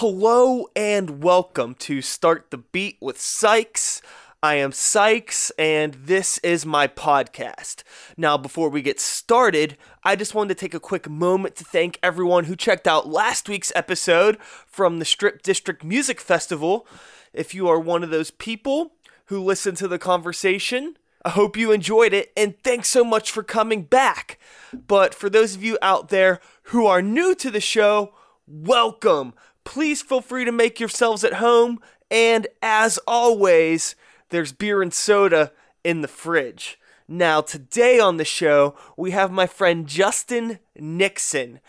[0.00, 4.02] Hello and welcome to Start the Beat with Sykes.
[4.42, 7.82] I am Sykes and this is my podcast.
[8.14, 11.98] Now, before we get started, I just wanted to take a quick moment to thank
[12.02, 14.36] everyone who checked out last week's episode
[14.66, 16.86] from the Strip District Music Festival.
[17.32, 18.92] If you are one of those people
[19.28, 23.42] who listened to the conversation, I hope you enjoyed it and thanks so much for
[23.42, 24.38] coming back.
[24.74, 28.12] But for those of you out there who are new to the show,
[28.46, 29.32] welcome
[29.66, 31.80] please feel free to make yourselves at home.
[32.10, 33.94] And as always,
[34.30, 35.52] there's beer and soda
[35.84, 36.78] in the fridge.
[37.08, 41.60] Now, today on the show, we have my friend Justin Nixon.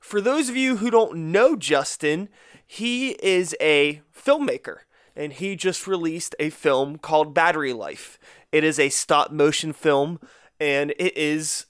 [0.00, 2.28] For those of you who don't know Justin,
[2.66, 4.78] he is a filmmaker
[5.14, 8.18] and he just released a film called Battery Life.
[8.50, 10.20] It is a stop motion film
[10.58, 11.66] and it is,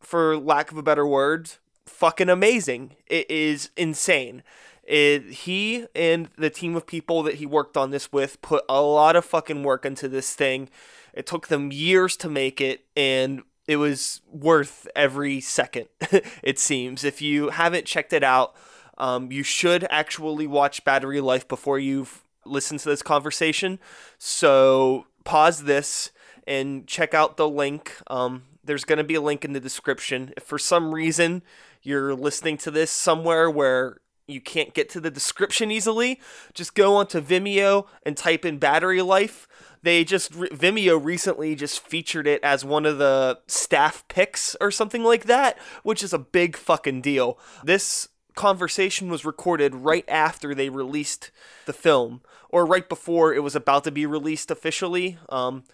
[0.00, 1.50] for lack of a better word,
[1.86, 2.96] fucking amazing.
[3.06, 4.42] It is insane.
[4.86, 8.82] It, he and the team of people that he worked on this with put a
[8.82, 10.68] lot of fucking work into this thing.
[11.12, 15.86] It took them years to make it, and it was worth every second,
[16.42, 17.04] it seems.
[17.04, 18.54] If you haven't checked it out,
[18.98, 23.78] um, you should actually watch Battery Life before you've listened to this conversation.
[24.18, 26.10] So pause this
[26.46, 27.96] and check out the link.
[28.08, 30.32] Um, there's going to be a link in the description.
[30.36, 31.42] If for some reason
[31.82, 36.20] you're listening to this somewhere where you can't get to the description easily,
[36.54, 39.46] just go onto Vimeo and type in battery life.
[39.82, 45.04] They just Vimeo recently just featured it as one of the staff picks or something
[45.04, 47.38] like that, which is a big fucking deal.
[47.62, 51.30] This conversation was recorded right after they released
[51.66, 55.18] the film, or right before it was about to be released officially.
[55.28, 55.64] Um,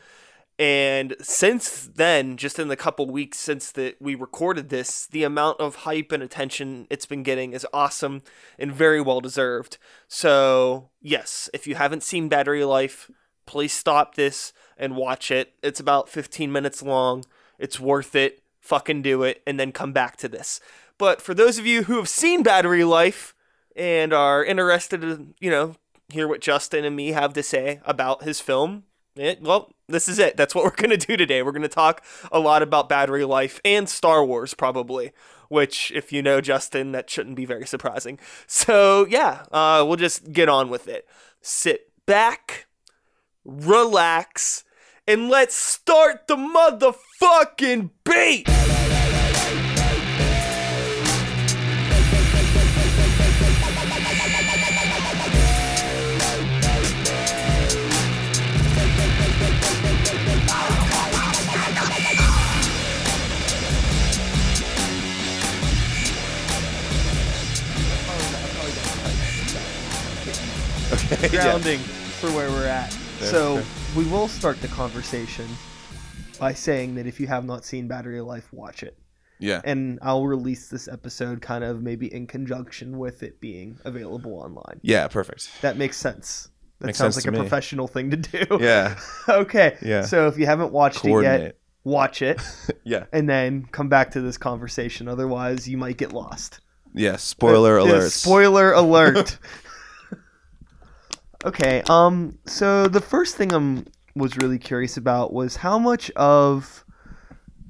[0.61, 5.59] and since then, just in the couple weeks since that we recorded this, the amount
[5.59, 8.21] of hype and attention it's been getting is awesome
[8.59, 9.79] and very well deserved.
[10.07, 13.11] So, yes, if you haven't seen Battery Life,
[13.47, 15.55] please stop this and watch it.
[15.63, 17.25] It's about 15 minutes long.
[17.59, 18.43] It's worth it.
[18.61, 20.61] Fucking do it and then come back to this.
[20.99, 23.35] But for those of you who have seen Battery Life
[23.75, 25.77] and are interested to, you know,
[26.11, 28.85] hear what Justin and me have to say about his film,
[29.17, 30.37] it, well, this is it.
[30.37, 31.43] That's what we're going to do today.
[31.43, 35.13] We're going to talk a lot about battery life and Star Wars, probably.
[35.49, 38.21] Which, if you know Justin, that shouldn't be very surprising.
[38.47, 41.09] So, yeah, uh, we'll just get on with it.
[41.43, 42.67] Sit back,
[43.45, 44.63] relax,
[45.09, 48.80] and let's start the motherfucking beat!
[71.31, 72.91] grounding for where we're at.
[73.21, 73.63] so
[73.97, 75.47] we will start the conversation
[76.39, 78.97] by saying that if you have not seen Battery Life, watch it.
[79.39, 79.61] Yeah.
[79.65, 84.81] And I'll release this episode kind of maybe in conjunction with it being available online.
[84.83, 85.51] Yeah, perfect.
[85.63, 86.49] That makes sense.
[86.79, 87.41] That Makes sounds sense like a me.
[87.41, 88.47] professional thing to do.
[88.61, 88.99] Yeah.
[89.29, 89.77] okay.
[89.83, 90.03] Yeah.
[90.03, 92.41] So if you haven't watched it yet, watch it
[92.85, 93.05] Yeah.
[93.13, 95.09] and then come back to this conversation.
[95.09, 96.61] Otherwise, you might get lost.
[96.95, 97.17] Yeah.
[97.17, 98.13] Spoiler uh, Yeah, alert.
[98.13, 99.39] Spoiler alert.
[101.45, 101.83] Okay.
[101.89, 102.39] Um.
[102.47, 106.85] So the first thing I'm was really curious about was how much of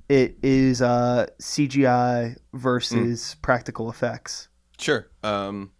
[0.08, 3.42] it is uh, CGI versus Mm.
[3.42, 4.48] practical effects.
[4.78, 5.08] Sure.
[5.22, 5.70] Um,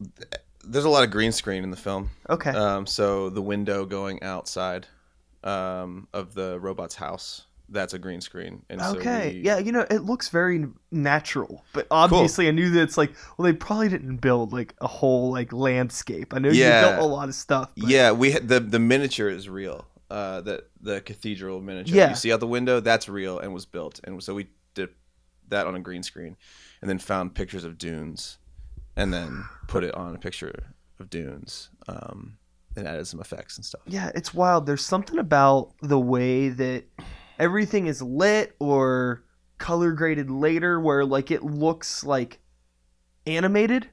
[0.00, 2.10] th- there's a lot of green screen in the film.
[2.28, 2.50] Okay.
[2.50, 4.86] Um, so the window going outside
[5.42, 8.62] um, of the robot's house, that's a green screen.
[8.70, 9.34] And so okay.
[9.34, 9.58] we- Yeah.
[9.58, 13.52] You know, it looks very natural, but obviously, I knew that it's like, well, they
[13.52, 16.32] probably didn't build like a whole like landscape.
[16.32, 16.80] I know Yeah.
[16.80, 17.70] you built a lot of stuff.
[17.76, 19.84] But Yeah, we had the the miniature is real.
[20.10, 22.10] Uh, that the cathedral miniature Yeah.
[22.10, 24.90] you see out the window, that's real and was built, and so we did
[25.48, 26.36] that on a green screen,
[26.80, 28.38] and then found pictures of dunes,
[28.96, 30.52] and then put it on a picture
[31.00, 32.36] of dunes, um,
[32.76, 33.80] and added some effects and stuff.
[33.86, 34.66] Yeah, it's wild.
[34.66, 36.84] There's something about the way that
[37.38, 39.24] everything is lit or
[39.58, 42.40] color graded later where like it looks like
[43.26, 43.88] animated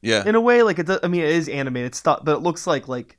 [0.00, 2.36] Yeah, in a way like it does, I mean it is animated it's not but
[2.36, 3.18] it looks like like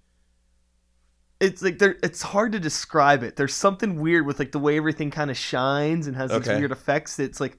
[1.39, 3.35] it's like there it's hard to describe it.
[3.35, 6.71] There's something weird with like the way everything kind of shines and has these weird
[6.71, 7.19] effects.
[7.19, 7.57] It's like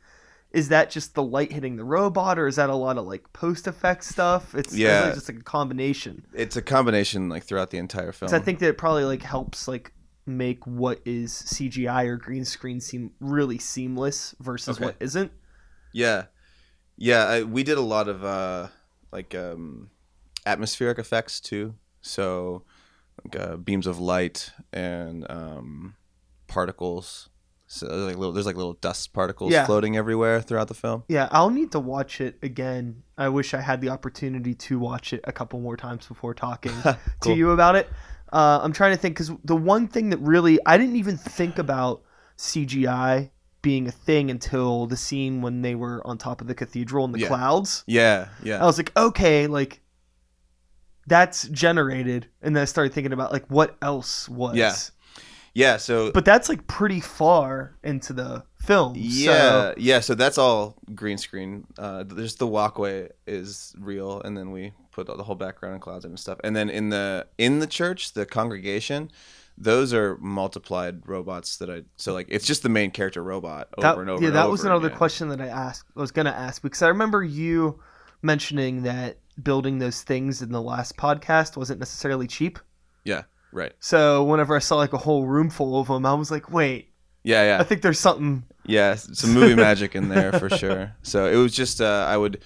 [0.53, 3.31] is that just the light hitting the robot or is that a lot of like
[3.33, 4.55] post effect stuff?
[4.55, 5.09] It's Yeah.
[5.09, 5.15] yeah.
[5.15, 6.25] just like a combination.
[6.33, 9.69] it's a combination like throughout the entire film I think that it probably like helps
[9.69, 9.93] like
[10.27, 14.87] make what is CGI or green screen seem really seamless versus Okay.
[14.87, 15.31] what isn't.
[15.93, 16.25] Yeah,
[16.97, 18.69] Yeah, I, we did a lot of uh,
[19.13, 19.91] like um,
[20.47, 21.75] atmospheric effects too.
[22.01, 22.65] So
[23.25, 25.95] like uh, beams of light and um,
[26.47, 27.29] particles.
[27.67, 29.67] So there's like little, there's like little dust particles Yeah.
[29.67, 31.05] floating everywhere throughout the film.
[31.09, 33.03] Yeah, I'll need to watch it again.
[33.19, 36.73] I wish I had the opportunity to watch it a couple more times before talking
[37.23, 37.89] to you about it.
[38.35, 41.59] Uh, I'm trying to think because the one thing that really I didn't even think
[41.59, 42.03] about
[42.37, 43.31] CGI
[43.63, 47.13] being a thing until the scene when they were on top of the cathedral in
[47.13, 47.29] the Yeah.
[47.29, 47.85] clouds.
[47.87, 48.61] Yeah, yeah.
[48.63, 49.81] I was like, okay, like
[51.07, 54.57] that's generated, and then I started thinking about like what else was.
[54.57, 54.75] Yeah.
[55.55, 55.77] yeah.
[55.77, 58.95] So But that's like pretty far into the film.
[58.97, 60.01] yeah, So, yeah.
[60.01, 61.67] So that's all green screen.
[61.79, 66.05] Uh, there's the walkway is real, and then we put the whole background in clouds
[66.05, 66.39] and stuff.
[66.45, 69.11] And then in the in the church, the congregation,
[69.59, 71.83] those are multiplied robots that I.
[71.97, 74.23] So like it's just the main character robot over that, and over.
[74.23, 74.99] yeah, and that over was another again.
[74.99, 75.87] question that I asked.
[75.97, 77.81] I was gonna ask because I remember you
[78.23, 82.59] mentioning that building those things in the last podcast wasn't necessarily cheap.
[83.05, 83.73] Yeah, right.
[83.81, 86.91] So whenever I saw like a whole room full of them, I was like, wait,
[87.23, 87.61] Yeah, yeah.
[87.61, 88.45] I think there's something.
[88.65, 90.95] Yeah, some movie magic in there for sure.
[91.03, 92.43] So it was just uh, I would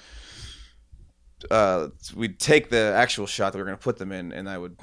[1.51, 4.59] uh, we'd take the actual shot that we are gonna put them in, and I
[4.59, 4.79] would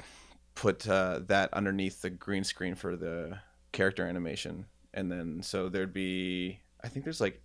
[0.54, 3.38] put uh, that underneath the green screen for the
[3.72, 7.42] character animation, and then so there'd be I think there's like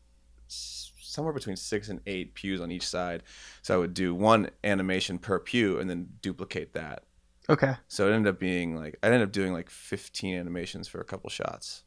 [0.48, 3.24] somewhere between six and eight pews on each side.
[3.62, 7.04] So I would do one animation per pew, and then duplicate that.
[7.50, 7.76] Okay.
[7.88, 11.04] So it ended up being like I ended up doing like 15 animations for a
[11.06, 11.84] couple shots.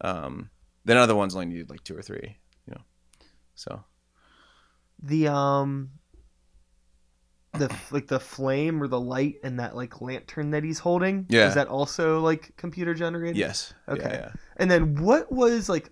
[0.00, 0.50] Um,
[0.84, 2.36] then other ones only needed like two or three,
[2.66, 2.82] you know.
[3.54, 3.84] So
[5.02, 5.90] The um.
[7.58, 11.26] The like the flame or the light and that like lantern that he's holding.
[11.28, 11.48] Yeah.
[11.48, 13.36] Is that also like computer generated?
[13.36, 14.02] yes, Okay.
[14.02, 14.32] yeah, yeah.
[14.56, 15.90] And then what was like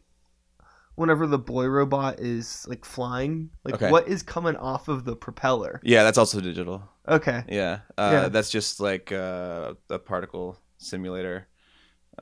[0.97, 3.91] whenever the boy robot is like flying, like Okay.
[3.91, 5.81] what is coming off of the propeller?
[5.83, 6.89] Yeah, that's also digital.
[7.09, 7.43] Okay.
[7.49, 8.29] Yeah, uh, Yeah.
[8.29, 11.49] that's just like uh, a particle simulator.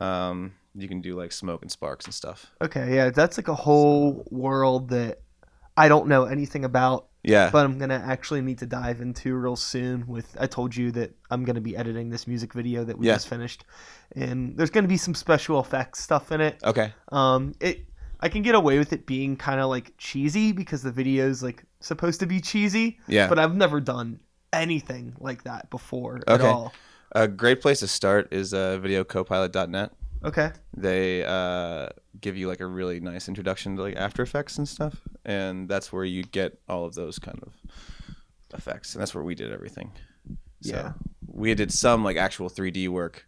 [0.00, 2.50] Um, you can do like smoke and sparks and stuff.
[2.62, 5.20] Okay, yeah, that's like a whole world that
[5.76, 9.56] I don't know anything about, Yeah, but I'm gonna actually need to dive into real
[9.56, 10.06] soon.
[10.06, 13.14] With I told you that I'm gonna be editing this music video that we Yeah.
[13.14, 13.64] just finished,
[14.16, 16.58] and there's gonna be some special effects stuff in it.
[16.64, 16.92] okay.
[17.12, 17.84] Um, it
[18.20, 21.64] I can get away with it being kind of like cheesy because the video's like
[21.80, 24.20] supposed to be cheesy, Yeah, but I've never done
[24.52, 26.46] anything like that before at Okay.
[26.48, 26.72] all.
[27.14, 29.92] a great place to start is uh, videocopilot.net.
[30.24, 30.52] Okay.
[30.76, 31.88] they uh,
[32.20, 35.92] give you like a really nice introduction to like After Effects and stuff, and that's
[35.92, 37.52] where you get all of those kind of
[38.54, 39.92] effects, and that's where we did everything.
[40.62, 40.92] So Yeah.
[41.26, 43.24] we did some like actual 3D work,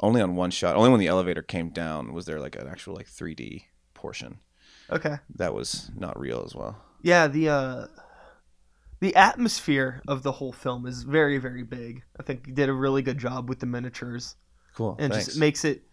[0.00, 0.74] only on one shot.
[0.76, 3.62] Only when the elevator came down was there like an actual like 3D
[3.94, 4.38] portion
[4.90, 5.16] Okay.
[5.36, 6.76] that was not real as well.
[7.02, 7.86] Yeah, the uh
[9.00, 12.02] the atmosphere of the whole film is very very big.
[12.18, 14.36] I think you did a really good job with the miniatures
[14.74, 14.96] Cool.
[14.98, 15.26] and thanks.
[15.26, 15.84] just makes it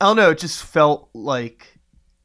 [0.00, 1.78] I don't know, it just felt like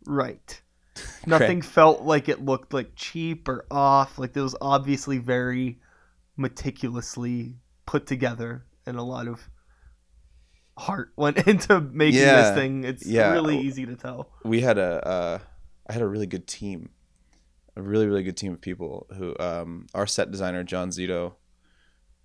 [0.06, 0.62] right.
[1.26, 4.18] Nothing felt like it looked like cheap or off.
[4.18, 5.80] Like it was obviously very
[6.36, 7.56] meticulously
[7.86, 9.50] put together and a lot of
[10.78, 12.84] heart went into making Yeah, this thing.
[12.84, 13.32] It's yeah.
[13.32, 14.32] really easy to tell.
[14.44, 15.40] we had a uh,
[15.88, 16.90] I had a really good team,
[17.76, 21.34] a really really good team of people who um, our set designer John Zito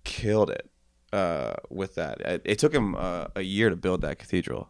[0.03, 0.69] killed it
[1.15, 2.21] uh, with that.
[2.21, 4.69] It, it took him uh, a year to build that cathedral,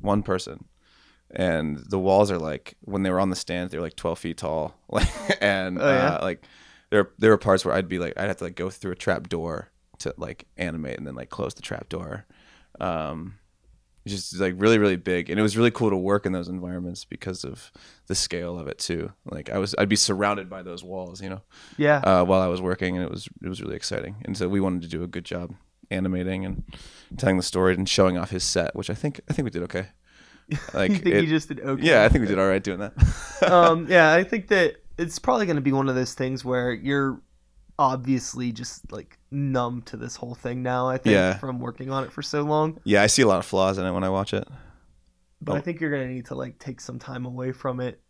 [0.00, 0.64] one person,
[1.30, 4.18] and the walls are like when they were on the stands they were like twelve
[4.18, 5.08] feet tall, like
[5.40, 6.14] and Oh, yeah?
[6.16, 6.44] uh, like
[6.90, 8.96] there there were parts where I'd be like I'd have to like go through a
[9.06, 12.26] trap door to like animate and then like close the trap door.
[12.80, 13.34] Um,
[14.04, 17.04] just like really really big and it was really cool to work in those environments
[17.04, 17.70] because of
[18.08, 21.30] the scale of it too like i was i'd be surrounded by those walls you
[21.30, 21.40] know
[21.78, 21.98] Yeah.
[22.02, 24.58] uh, while i was working and it was it was really exciting and so we
[24.60, 25.54] wanted to do a good job
[25.90, 26.62] animating and
[27.18, 29.62] telling the story and showing off his set which i think i think we did
[29.62, 29.86] okay
[30.74, 31.82] like you think it- you just did okay?
[31.82, 32.92] yeah i think we did all right doing that
[33.50, 36.72] um, yeah, I think that it's probably going to be one of those things where
[36.72, 37.20] you're
[37.78, 40.88] obviously just like numb to this whole thing now.
[40.88, 41.38] I think Yeah.
[41.38, 43.84] from working on it for so long, yeah i see a lot of flaws in
[43.86, 44.46] it when i watch it
[45.40, 45.60] but I Oh.
[45.60, 48.00] think you're going to need to like take some time away from it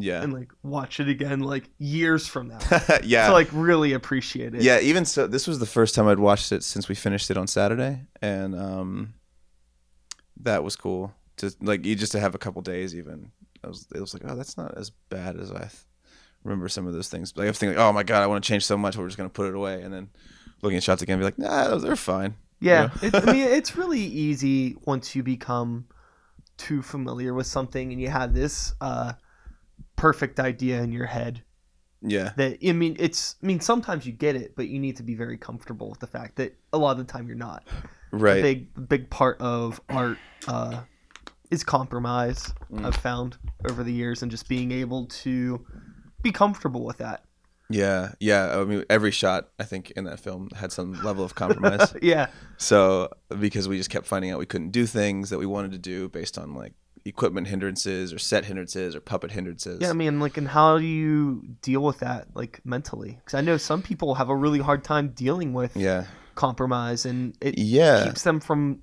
[0.00, 2.58] yeah and like watch it again like years from now
[3.02, 4.62] yeah to like really appreciate it.
[4.62, 7.36] Yeah, even so, this was the first time I'd watched it since we finished it
[7.36, 9.14] on Saturday, and um,
[10.42, 11.12] that was cool.
[11.38, 13.30] To like, you just to have a couple days, even.
[13.64, 15.72] I was, it was like, oh, that's not as bad as I th-
[16.44, 17.36] remember some of those things.
[17.36, 19.16] Like I was thinking, oh my god, I want to change so much, we're just
[19.16, 20.10] gonna put it away, and then
[20.62, 22.34] looking at shots again, be like, nah, those- they're fine.
[22.60, 25.86] Yeah, it, I mean, it's really easy once you become
[26.56, 29.12] too familiar with something and you have this uh,
[29.98, 31.42] perfect idea in your head
[32.00, 32.30] Yeah.
[32.36, 35.14] That I mean, it's I mean sometimes you get it, but you need to be
[35.14, 37.66] very comfortable with the fact that a lot of the time you're not.
[38.10, 38.38] Right.
[38.38, 40.80] A big big part of art uh,
[41.50, 42.54] is compromise.
[42.72, 42.86] Mm.
[42.86, 43.36] I've found
[43.68, 45.66] over the years, and just being able to
[46.22, 47.24] be comfortable with that.
[47.68, 48.58] Yeah, yeah.
[48.58, 51.94] I mean, every shot I think in that film had some level of compromise.
[52.02, 55.72] yeah, so because we just kept finding out we couldn't do things that we wanted
[55.72, 56.72] to do based on like
[57.08, 59.80] equipment hindrances or set hindrances or puppet hindrances.
[59.80, 59.90] yeah.
[59.90, 63.18] I mean, like, and how do you deal with that, like, mentally?
[63.18, 67.36] Because I know some people have a really hard time dealing with yeah, compromise, and
[67.40, 68.04] it yeah.
[68.04, 68.82] keeps them from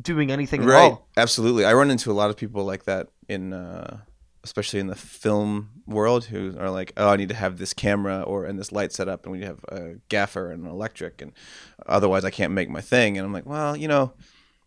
[0.00, 0.92] doing anything at right.
[0.92, 1.08] all.
[1.16, 1.64] Absolutely.
[1.64, 3.98] I run into a lot of people like that in, uh,
[4.44, 8.22] especially in the film world, who are like, "Oh, I need to have this camera
[8.22, 11.32] or and this light set up, and we have a gaffer and an electric, and
[11.86, 14.12] otherwise I can't make my thing." And I'm like, "Well, you know."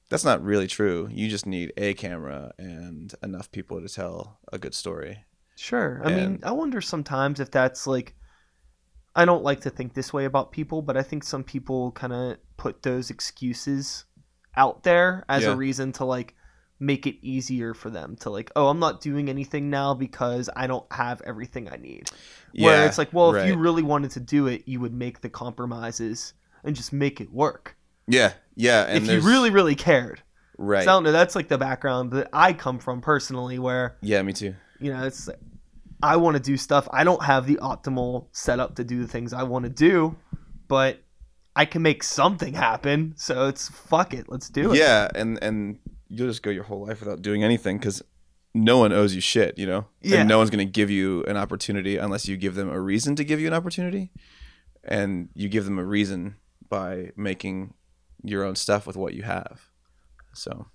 [0.10, 1.10] That's not really true.
[1.12, 5.24] You just need a camera and enough people to tell a good story.
[5.56, 6.02] Sure.
[6.04, 8.16] I mean, I wonder sometimes if that's like.
[9.18, 12.12] I don't like to think this way about people, but I think some people kind
[12.12, 14.04] of put those excuses
[14.58, 15.52] out there as Yeah.
[15.54, 16.36] a reason to like
[16.82, 20.68] make it easier for them to like, oh, I'm not doing anything now because I
[20.68, 22.10] don't have everything I need.
[22.52, 25.22] Yeah, Where it's like, well, if you really wanted to do it, you would make
[25.22, 26.34] the compromises
[26.66, 27.78] and just make it work.
[28.08, 30.22] Yeah, yeah, and if you really, really cared.
[30.58, 31.12] right, So I don't know.
[31.12, 34.56] That's like the background that I come from personally, where yeah, me too.
[34.80, 35.30] you know it's
[36.04, 39.32] i want to do stuff i don't have the optimal setup to do the things
[39.32, 40.14] i want to do
[40.68, 41.02] but
[41.56, 45.80] i can make something happen so it's fuck it let's do it Yeah, and and
[46.10, 48.04] you'll just go your whole life without doing anything because
[48.54, 49.86] no one owes you shit, you know.
[50.02, 50.20] Yeah.
[50.20, 53.24] And no one's gonna give you an opportunity unless you give them a reason to
[53.24, 54.12] give you an opportunity,
[54.84, 56.36] and you give them a reason
[56.70, 57.74] by making
[58.27, 59.70] your own stuff with what you have.
[60.34, 60.67] So,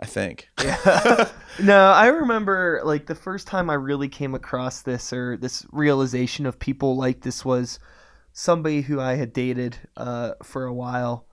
[0.00, 0.48] I think.
[0.62, 1.28] Yeah.
[1.62, 6.46] no i remember like the first time i really came across this or this realization
[6.46, 7.78] of people like this was
[8.32, 11.26] somebody who i had dated uh, for a while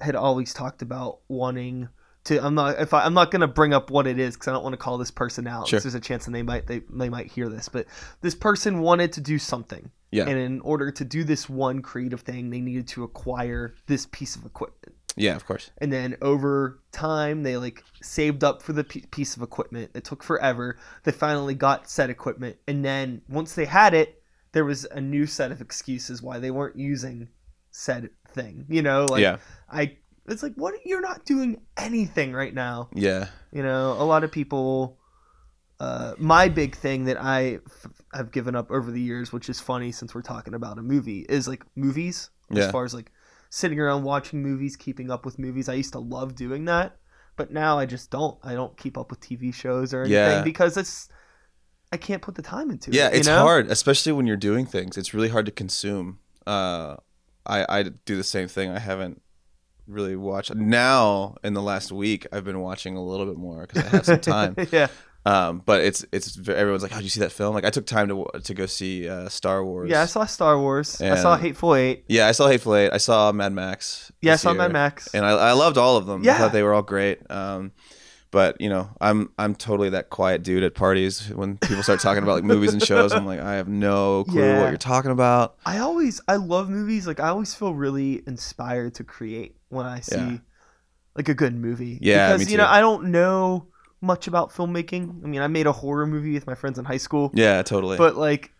[0.00, 1.88] had always talked about wanting
[2.24, 4.48] to i'm not if I, i'm not going to bring up what it is because
[4.48, 5.80] i don't want to call this person out Sure.
[5.80, 7.86] there's a chance that they might they, they might hear this but
[8.20, 10.26] this person wanted to do something Yeah.
[10.26, 14.36] and in order to do this one creative thing they needed to acquire this piece
[14.36, 14.94] of equipment.
[15.16, 15.70] Yeah, of course.
[15.78, 19.90] and then over time they like saved up for the piece of equipment.
[19.94, 20.78] It took forever.
[21.02, 22.56] They finally got said equipment.
[22.68, 24.22] And then once they had it
[24.52, 27.28] there was a new set of excuses why they weren't using
[27.70, 29.06] said thing you know?
[29.10, 29.38] Like yeah,
[29.70, 29.96] i
[30.26, 32.88] it's like what you're not doing anything right now.
[32.94, 34.97] Yeah, you know a lot of people
[35.80, 39.60] uh, my big thing that I f- have given up over the years, which is
[39.60, 42.30] funny since we're talking about a movie, is like movies.
[42.56, 43.12] As far as like
[43.50, 46.96] sitting around watching movies, keeping up with movies, I used to love doing that,
[47.36, 48.38] but now I just don't.
[48.42, 50.42] I don't keep up with TV shows or anything Yeah.
[50.42, 51.08] because it's
[51.92, 53.08] I can't put the time into yeah.
[53.08, 53.12] it.
[53.14, 53.42] you It's know?
[53.42, 54.96] hard, especially when you're doing things.
[54.96, 56.18] It's really hard to consume.
[56.46, 56.96] Uh,
[57.46, 58.70] I I do the same thing.
[58.70, 59.20] I haven't
[59.86, 62.26] really watched now in the last week.
[62.32, 64.54] I've been watching a little bit more because I have some time.
[64.72, 64.88] yeah,
[65.28, 67.84] Um, but it's it's everyone's like, "Oh, did you see that film?" Like, I took
[67.86, 69.90] time to to go see uh, Star Wars.
[69.90, 70.02] yeah.
[70.02, 71.00] I saw Star Wars.
[71.02, 72.04] I saw Hateful Eight.
[72.08, 72.90] Yeah, I saw Hateful Eight.
[72.92, 74.10] I saw Mad Max.
[74.22, 75.14] Yeah, I saw year, Mad Max.
[75.14, 76.22] and I, I loved all of them.
[76.22, 76.38] I Yeah.
[76.38, 77.18] thought they were all great.
[77.30, 77.72] Um,
[78.30, 82.22] but you know, I'm I'm totally that quiet dude at parties when people start talking
[82.22, 83.12] about like movies and shows.
[83.12, 84.60] I'm like, I have no clue Yeah.
[84.62, 85.56] what you're talking about.
[85.66, 87.06] I always I love movies.
[87.06, 90.36] Like I always feel really inspired to create when I see Yeah.
[91.16, 91.98] like a good movie.
[92.00, 92.66] Yeah, because you know.
[92.66, 93.66] I don't know
[94.00, 95.24] much about filmmaking.
[95.24, 97.96] I mean, I made a horror movie with my friends in high school, Yeah, totally.
[97.98, 98.52] but like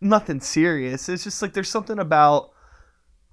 [0.00, 1.08] nothing serious.
[1.08, 2.50] It's just like there's something about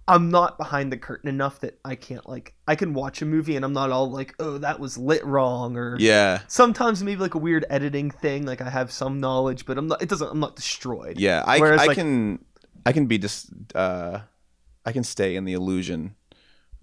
[0.07, 3.55] I'm not behind the curtain enough that I can't like I can watch a movie
[3.55, 7.33] and I'm not all like, oh, that was lit wrong or yeah, sometimes maybe like
[7.33, 8.45] a weird editing thing.
[8.45, 10.01] Like I have some knowledge, but I'm not.
[10.03, 10.29] It doesn't.
[10.29, 11.17] I'm not destroyed.
[11.19, 11.43] yeah.
[11.47, 12.43] I Whereas, I like- can
[12.85, 14.19] I can be just uh,
[14.85, 16.13] I can stay in the illusion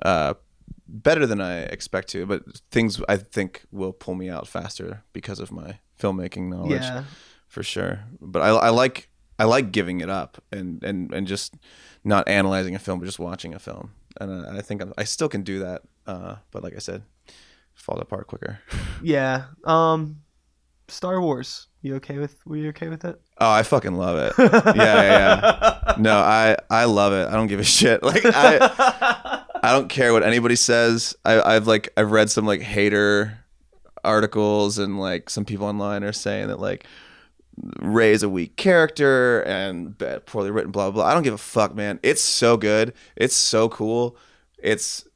[0.02, 0.34] uh,
[0.92, 2.26] better than I expect to.
[2.26, 6.82] But things I think will pull me out faster because of my filmmaking knowledge.
[6.82, 7.04] Yeah.
[7.48, 8.04] for sure.
[8.20, 9.08] But I, I like
[9.38, 11.54] I like giving it up and, and, and just
[12.04, 13.90] not analyzing a film, but just watching a film.
[14.20, 15.82] And I, I think I'm, I still can do that.
[16.06, 17.02] Uh, but like I said,
[17.74, 18.60] falls apart quicker.
[19.02, 19.46] Yeah.
[19.64, 20.20] Um,
[20.86, 21.66] Star Wars.
[21.80, 22.36] You okay with?
[22.46, 23.20] Were you okay with it?
[23.38, 24.32] Oh, I fucking love it.
[24.76, 25.94] yeah, yeah.
[25.98, 27.26] No, I I love it.
[27.26, 28.00] I don't give a shit.
[28.04, 28.58] Like I
[29.62, 31.14] I don't care what anybody says.
[31.24, 33.38] I, I've like I've read some like hater
[34.04, 36.86] articles and like some people online are saying that like
[37.80, 41.10] Rey is a weak character and bad, poorly written, blah blah blah.
[41.10, 42.00] I don't give a fuck, man.
[42.02, 42.94] It's so good.
[43.16, 44.16] It's so cool.
[44.58, 45.06] It's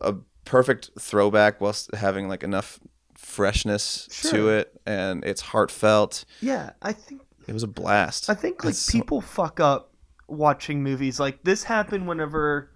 [0.00, 0.14] a
[0.44, 2.78] perfect throwback whilst having like enough
[3.16, 6.24] freshness to it, and it's heartfelt.
[6.40, 8.28] yeah, I think it was a blast.
[8.30, 9.92] I think like It's so- people fuck up
[10.28, 11.18] watching movies.
[11.18, 12.70] Like this happened whenever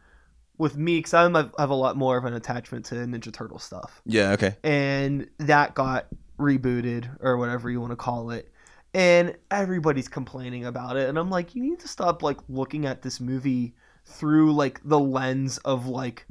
[0.62, 3.58] with me because I have have a lot more of an attachment to Ninja Turtle
[3.58, 4.56] stuff, yeah, okay.
[4.64, 6.06] and that got
[6.38, 8.48] rebooted or whatever you want to call it.
[8.94, 13.02] And everybody's complaining about it, and I'm like, you need to stop like looking at
[13.02, 13.74] this movie
[14.06, 16.26] through like the lens of like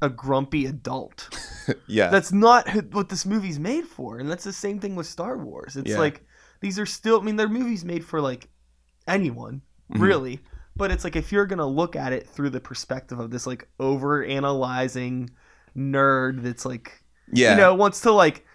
[0.00, 1.28] a grumpy adult.
[1.86, 2.08] Yeah.
[2.08, 5.76] that's not what this movie's made for and that's the same thing with star wars
[5.76, 5.98] it's Yeah.
[6.00, 6.26] like
[6.60, 8.48] these are still i mean they're movies made for like
[9.06, 10.00] anyone Mhm.
[10.00, 10.40] really
[10.76, 13.68] but it's like if you're gonna look at it through the perspective of this like
[13.78, 15.30] over analyzing
[15.76, 17.02] nerd that's like
[17.32, 17.52] yeah.
[17.52, 18.46] you know wants to like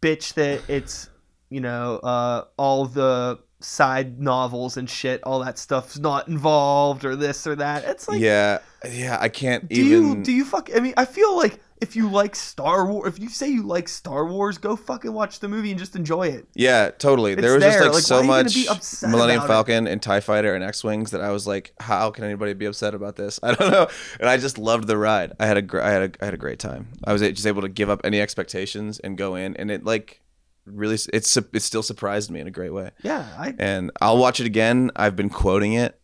[0.00, 1.08] bitch that it's
[1.50, 7.16] you know uh all the side novels and shit all that stuff's not involved or
[7.16, 8.58] this or that it's like yeah.
[8.90, 10.68] Yeah, I can't do even you do you fuck?
[10.74, 13.88] I mean, I feel like if you like Star Wars, if you say you like
[13.88, 16.46] Star Wars, go fucking watch the movie and just enjoy it.
[16.54, 17.34] Yeah, totally.
[17.34, 19.48] there It's was just like, Like, so why are you gonna much Millennium about it?
[19.48, 22.66] Falcon and TIE Fighter and X Wings that I was like, how can anybody be
[22.66, 23.38] upset about this?
[23.42, 23.88] I don't know.
[24.20, 25.32] And I just loved the ride.
[25.38, 26.88] I had a gr- I had a I had a great time.
[27.04, 30.21] I was just able to give up any expectations and go in and it like
[30.66, 32.90] really it's su- it still surprised me in a great way.
[33.02, 34.90] Yeah, I And I'll watch it again.
[34.96, 35.98] I've been quoting it.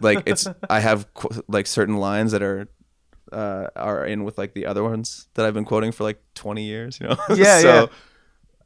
[0.00, 2.68] Like it's I have qu- like certain lines that are
[3.32, 6.64] uh, are in with like the other ones that I've been quoting for like 20
[6.64, 7.16] years, you know.
[7.34, 7.90] Yeah, so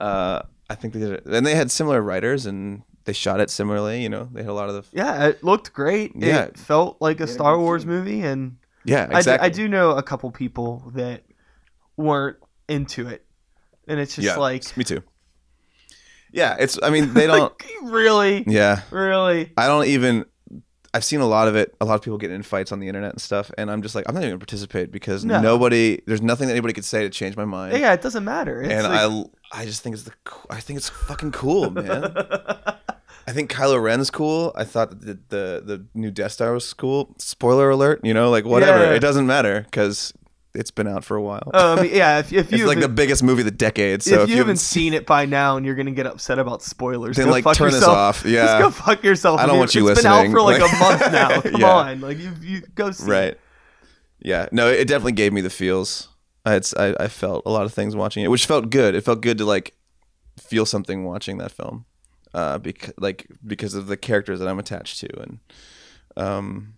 [0.00, 1.26] uh I think they did it.
[1.26, 4.30] And they had similar writers and they shot it similarly, you know.
[4.32, 6.12] They had a lot of the yeah, it looked great.
[6.16, 6.44] Yeah.
[6.44, 9.46] It felt like a Yeah, Star Wars movie, and Yeah, exactly.
[9.46, 11.22] I do know a couple people that
[11.98, 13.26] weren't into it,
[13.88, 15.02] and it's just yeah, like me too.
[16.32, 18.82] Yeah, it's I mean, they don't like, really, Yeah.
[18.90, 19.52] really.
[19.56, 20.26] I don't even
[20.94, 21.74] I've seen a lot of it.
[21.80, 23.96] A lot of people get in fights on the internet and stuff, and I'm just
[23.96, 25.40] like, I'm not even gonna participate because No.
[25.40, 27.76] nobody, there's nothing that anybody could say to change my mind.
[27.76, 28.62] Yeah, it doesn't matter.
[28.62, 30.12] It's and like, I, I just think it's the,
[30.50, 32.14] I think it's fucking cool, man.
[33.26, 34.52] I think Kylo Ren's cool.
[34.54, 37.14] I thought that the, the the new Death Star was cool.
[37.18, 38.84] Spoiler alert, you know, like whatever.
[38.84, 38.92] Yeah.
[38.92, 40.12] It doesn't matter because
[40.54, 41.50] it's been out for a while.
[41.54, 44.02] um, yeah, if, if you it's you like the biggest movie of the decade.
[44.02, 47.16] So if, you haven't seen it by now and you're gonna get upset about spoilers,
[47.16, 47.96] then like fuck turn this yourself.
[47.96, 48.24] off.
[48.26, 49.40] Yeah, Just go fuck yourself.
[49.40, 51.40] I don't want you It's been out for like, Like- a month now.
[51.40, 51.70] Come Yeah.
[51.74, 53.04] on, like you, you go see.
[53.04, 53.10] it.
[53.10, 53.38] right.
[54.20, 56.08] Yeah, no, it definitely gave me the feels.
[56.46, 58.94] I, I I felt a lot of things watching it, which felt good.
[58.94, 59.74] It felt good to like
[60.40, 61.84] feel something watching that film,
[62.32, 65.38] uh, because like because of the characters that I'm attached to, and
[66.16, 66.74] um,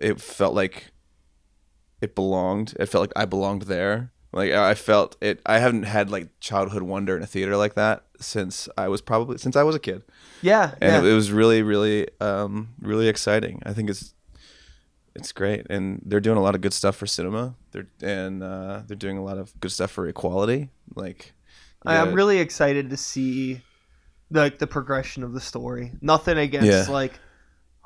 [0.00, 0.90] it felt like
[2.00, 2.74] it belonged.
[2.78, 4.12] It felt like I belonged there.
[4.32, 5.40] Like I felt it.
[5.46, 9.38] I haven't had like childhood wonder in a theater like that since I was probably
[9.38, 10.02] since I was a kid
[10.42, 10.98] Yeah, and yeah.
[11.08, 14.12] it, it was really really um really exciting i think it's
[15.14, 18.82] it's great and they're doing a lot of good stuff for cinema they're and uh
[18.86, 21.32] they're doing a lot of good stuff for equality like
[21.86, 23.62] I, I'm really excited to see
[24.30, 25.92] like the progression of the story.
[26.02, 26.92] Nothing against Yeah.
[26.92, 27.18] like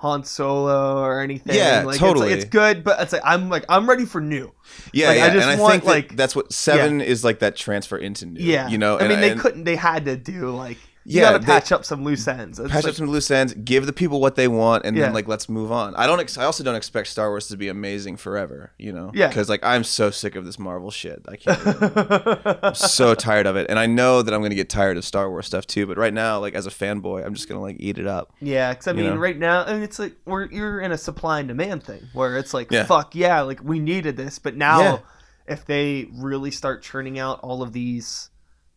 [0.03, 1.55] Han Solo or anything.
[1.57, 2.27] Yeah, like, totally.
[2.33, 4.53] It's, like, it's good, but it's like I'm like I'm ready for new.
[4.93, 7.23] yeah like, I yeah just and i want, think that like- that's what seven is
[7.25, 9.65] like that transfer into new Yeah, you know I and- mean, they and couldn't.
[9.65, 12.59] They had to do like you Yeah, got to they- patch up some loose ends.
[12.59, 15.05] It's patch like- up some loose ends give the people what they want and Yeah.
[15.05, 17.57] then like let's move on i don't ex- i also don't expect star wars to
[17.57, 19.29] be amazing forever you know Yeah.
[19.29, 23.47] because like i'm so sick of this marvel shit i can't even- I'm so tired
[23.47, 25.87] of it and i know that i'm gonna get tired of star wars stuff too
[25.87, 28.71] but right now like as a fanboy i'm just gonna like eat it up Yeah,
[28.73, 29.17] because I mean, know?
[29.17, 32.37] right now, I mean, it's like we're you're in a supply and demand thing where
[32.37, 32.85] it's like, Yeah.
[32.85, 34.99] fuck yeah, like we needed this, but now Yeah.
[35.47, 38.31] if they really start churning out all of these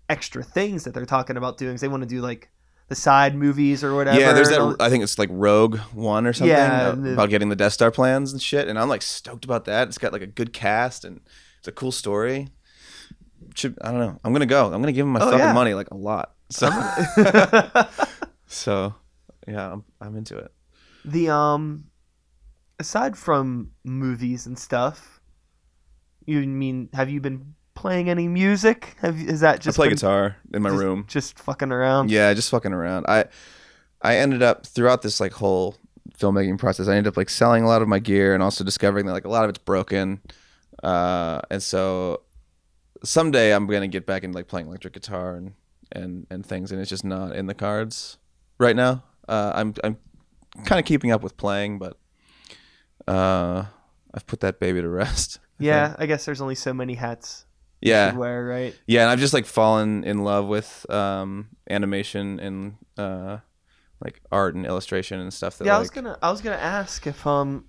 [0.09, 2.49] extra things that they're talking about doing, they want to do like
[2.87, 4.19] the side movies or whatever.
[4.19, 4.75] Yeah, there's that.
[4.79, 7.55] I think it's like Rogue One or something Yeah, uh, and the- about getting the
[7.55, 8.67] Death Star plans and shit.
[8.67, 9.87] And I'm like stoked about that.
[9.87, 11.21] It's got like a good cast and
[11.59, 12.49] it's a cool story.
[13.55, 14.19] Should I don't know.
[14.23, 14.65] I'm gonna go.
[14.65, 15.53] I'm gonna give him my Oh, fucking yeah.
[15.53, 16.33] money like a lot.
[16.51, 16.69] So
[18.47, 18.93] so
[19.47, 20.51] yeah, I'm I'm into it.
[21.03, 21.85] the um,
[22.79, 25.19] aside from movies and stuff,
[26.25, 28.95] you mean have you been playing any music?
[29.01, 31.05] Have is that just I play been guitar in my just- room.
[31.07, 32.09] just fucking around?
[32.11, 33.05] Yeah, just fucking around.
[33.07, 33.25] I
[34.01, 35.75] I ended up throughout this like whole
[36.17, 39.05] filmmaking process, I ended up like selling a lot of my gear and also discovering
[39.07, 40.21] that like a lot of it's broken.
[40.83, 42.21] Uh, and so
[43.03, 45.53] someday I'm gonna get back into like playing electric guitar and
[45.91, 48.17] and and things, and it's just not in the cards
[48.59, 49.03] right now.
[49.27, 49.97] Uh, I'm I'm
[50.65, 51.97] kind of keeping up with playing, but
[53.07, 53.65] uh,
[54.13, 55.39] I've put that baby to rest.
[55.59, 56.01] I Yeah, think.
[56.01, 57.44] I guess there's only so many hats
[57.89, 58.75] yeah, wear, right?
[58.87, 63.37] yeah, and I've just like fallen in love with um, animation and uh,
[64.03, 65.57] like art and illustration and stuff.
[65.57, 67.65] That yeah, I like, was gonna I was gonna ask if um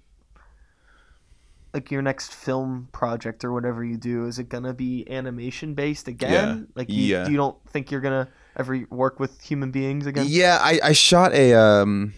[1.75, 6.09] like your next film project or whatever you do is it gonna be animation based
[6.09, 6.59] again?
[6.69, 6.73] Yeah.
[6.75, 7.29] Like you, Yeah.
[7.29, 10.27] you don't think you're gonna ever work with human beings again?
[10.29, 12.15] Yeah, I, I shot a um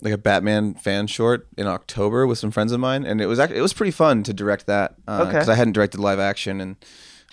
[0.00, 3.38] like a Batman fan short in October with some friends of mine, and it was
[3.38, 5.52] actually it was pretty fun to direct that because Okay.
[5.52, 6.76] I hadn't directed live action, and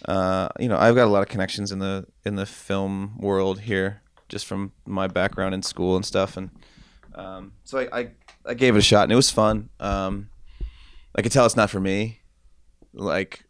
[0.06, 3.62] uh, you know I've got a lot of connections in the in the film world
[3.62, 6.50] here just from my background in school and stuff, and
[7.16, 8.10] um, so I, I
[8.46, 9.70] I gave it a shot, and it was fun.
[9.80, 10.30] Um,
[11.16, 12.22] I could tell it's not for me,
[12.94, 13.46] like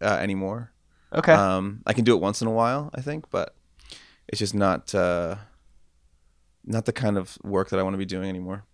[0.00, 0.72] uh, anymore.
[1.12, 1.32] Okay.
[1.32, 3.54] Um, I can do it once in a while, I think, but
[4.28, 5.36] it's just not uh,
[6.64, 8.64] not the kind of work that I want to be doing anymore.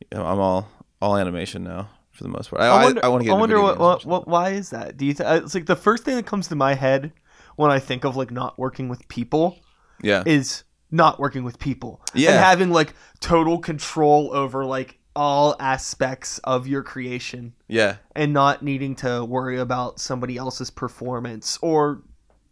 [0.00, 0.68] You know, I'm all
[1.00, 2.60] all animation now for the most part.
[2.60, 3.04] I, I wonder.
[3.04, 3.32] I, want to get.
[3.32, 4.28] I wonder what, what, what.
[4.28, 4.96] Why is that?
[4.96, 5.14] Do you?
[5.14, 7.12] Th- it's like the first thing that comes to my head
[7.56, 9.58] when I think of like not working with people
[10.02, 12.00] Yeah, is not working with people.
[12.14, 12.30] Yeah.
[12.30, 18.62] And having like total control over like all aspects of your creation yeah, and not
[18.62, 22.02] needing to worry about somebody else's performance or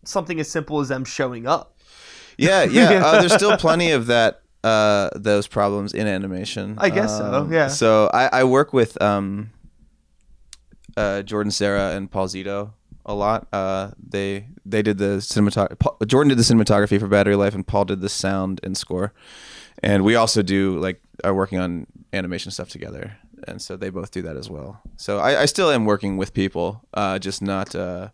[0.05, 1.77] something as simple as them showing up.
[2.39, 3.05] yeah, yeah.
[3.05, 4.43] Uh, there's still plenty of that.
[4.65, 6.75] Uh, those problems in animation.
[6.79, 7.69] I guess so, Um, yeah.
[7.69, 9.51] So I, I work with um,
[10.97, 12.73] uh, Jordan Sarah and Paul Zito
[13.05, 13.47] a lot.
[13.53, 16.07] Uh, they they did the cinematography.
[16.07, 19.13] Jordan did the cinematography for Battery Life, and Paul did the sound and score.
[19.83, 24.11] And we also do like are working on animation stuff together, and so they both
[24.11, 24.81] do that as well.
[24.97, 27.75] So I, I still am working with people, uh, just not.
[27.75, 28.09] Uh,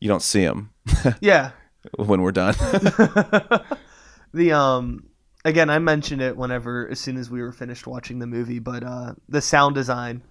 [0.00, 0.70] you don't see them
[1.20, 1.52] Yeah.
[1.96, 2.54] when we're done.
[4.34, 5.06] the um
[5.44, 8.82] again I mentioned it whenever as soon as we were finished watching the movie, but
[8.84, 10.22] uh the sound design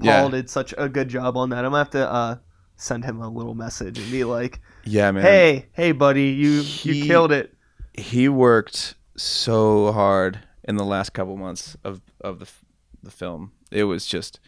[0.00, 0.28] Paul Yeah.
[0.28, 1.58] did such a good job on that.
[1.64, 2.36] I'm gonna have to uh
[2.76, 5.22] send him a little message and be like, yeah, man.
[5.22, 7.54] Hey, hey buddy, you you killed it.
[7.94, 12.48] he worked so hard in the last couple months of of the
[13.02, 13.52] the film.
[13.70, 14.38] It was just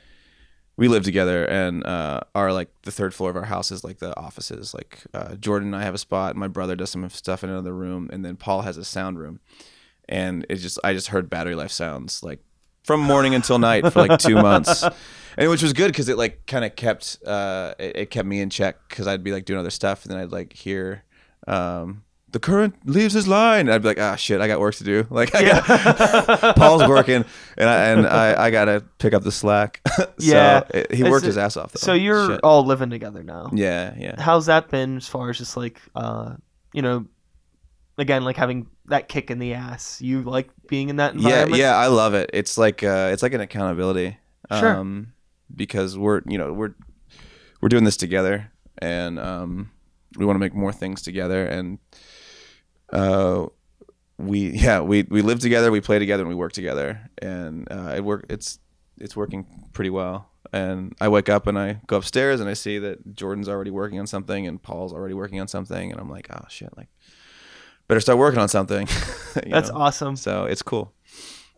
[0.76, 3.98] we live together and uh our like the third floor of our house is like
[3.98, 4.72] the offices.
[4.72, 7.74] Like uh Jordan and I have a spot, my brother does some stuff in another
[7.74, 9.40] room and then Paul has a sound room.
[10.08, 12.40] And it just I just heard battery life sounds like
[12.84, 14.84] from morning until night for like 2 months.
[15.38, 18.40] And which was good cuz it like kind of kept uh it, it kept me
[18.40, 21.04] in check cuz I'd be like doing other stuff and then I'd like hear
[21.46, 23.60] um the current leaves his line.
[23.66, 25.04] And I'd be like, ah, shit, I got work to do.
[25.10, 27.24] Like, I got, Paul's working,
[27.58, 29.80] and I and I, I gotta pick up the slack.
[29.96, 30.62] so Yeah.
[30.72, 31.72] it- he worked it- his ass off.
[31.72, 31.80] Though.
[31.80, 32.40] So you're Shit.
[32.44, 33.50] all living together now.
[33.52, 36.34] yeah, yeah, How's that been as far as just like uh
[36.72, 37.06] you know
[37.98, 40.00] again like having that kick in the ass.
[40.00, 41.76] You like being in that yeah, yeah.
[41.76, 42.30] I love it.
[42.32, 44.18] It's like uh, it's like an accountability.
[44.52, 44.76] Sure.
[44.76, 45.12] Um,
[45.54, 46.74] because we're you know we're
[47.60, 49.70] we're doing this together, and um,
[50.16, 51.78] we want to make more things together, and
[52.92, 53.46] uh,
[54.18, 57.94] we yeah we we live together, we play together, and we work together, and uh,
[57.96, 58.58] it work it's
[58.98, 60.26] it's working pretty well.
[60.52, 64.00] And I wake up and I go upstairs and I see that Jordan's already working
[64.00, 66.88] on something and Paul's already working on something, and I'm like, oh shit, like
[67.90, 68.86] better start working on something.
[69.34, 69.76] That's know?
[69.76, 70.14] awesome.
[70.16, 70.92] So it's cool.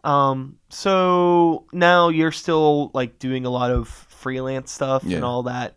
[0.02, 5.16] Um, so now you're still like doing a lot of freelance stuff Yeah.
[5.16, 5.76] and all that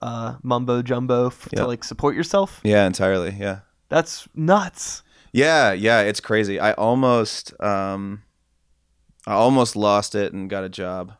[0.00, 1.62] uh, mumbo jumbo f- Yeah.
[1.62, 2.60] to like support yourself.
[2.62, 3.34] Yeah, entirely.
[3.38, 3.60] Yeah.
[3.88, 5.02] That's nuts.
[5.32, 6.60] Yeah, yeah, it's crazy.
[6.60, 8.22] I almost um
[9.26, 11.12] I almost lost it and got a job.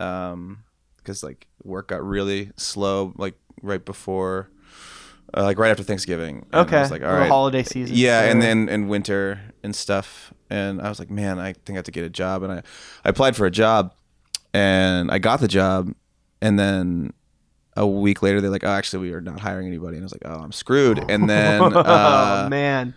[0.00, 0.64] Um
[1.04, 4.50] cuz like work got really slow like right before
[5.36, 6.46] uh, like right after Thanksgiving.
[6.52, 6.78] And Okay.
[6.78, 7.28] I was like, all right.
[7.28, 7.96] holiday season.
[7.96, 10.32] Yeah, and then and winter and stuff.
[10.50, 12.42] And I was like, man, I think I have to get a job.
[12.42, 12.56] And I,
[13.04, 13.94] I applied for a job
[14.52, 15.92] and I got the job.
[16.40, 17.12] And then
[17.76, 19.96] a week later, they're like, oh, actually, we are not hiring anybody.
[19.96, 20.98] And I was like, oh, I'm screwed.
[21.10, 22.94] And then, uh, oh man.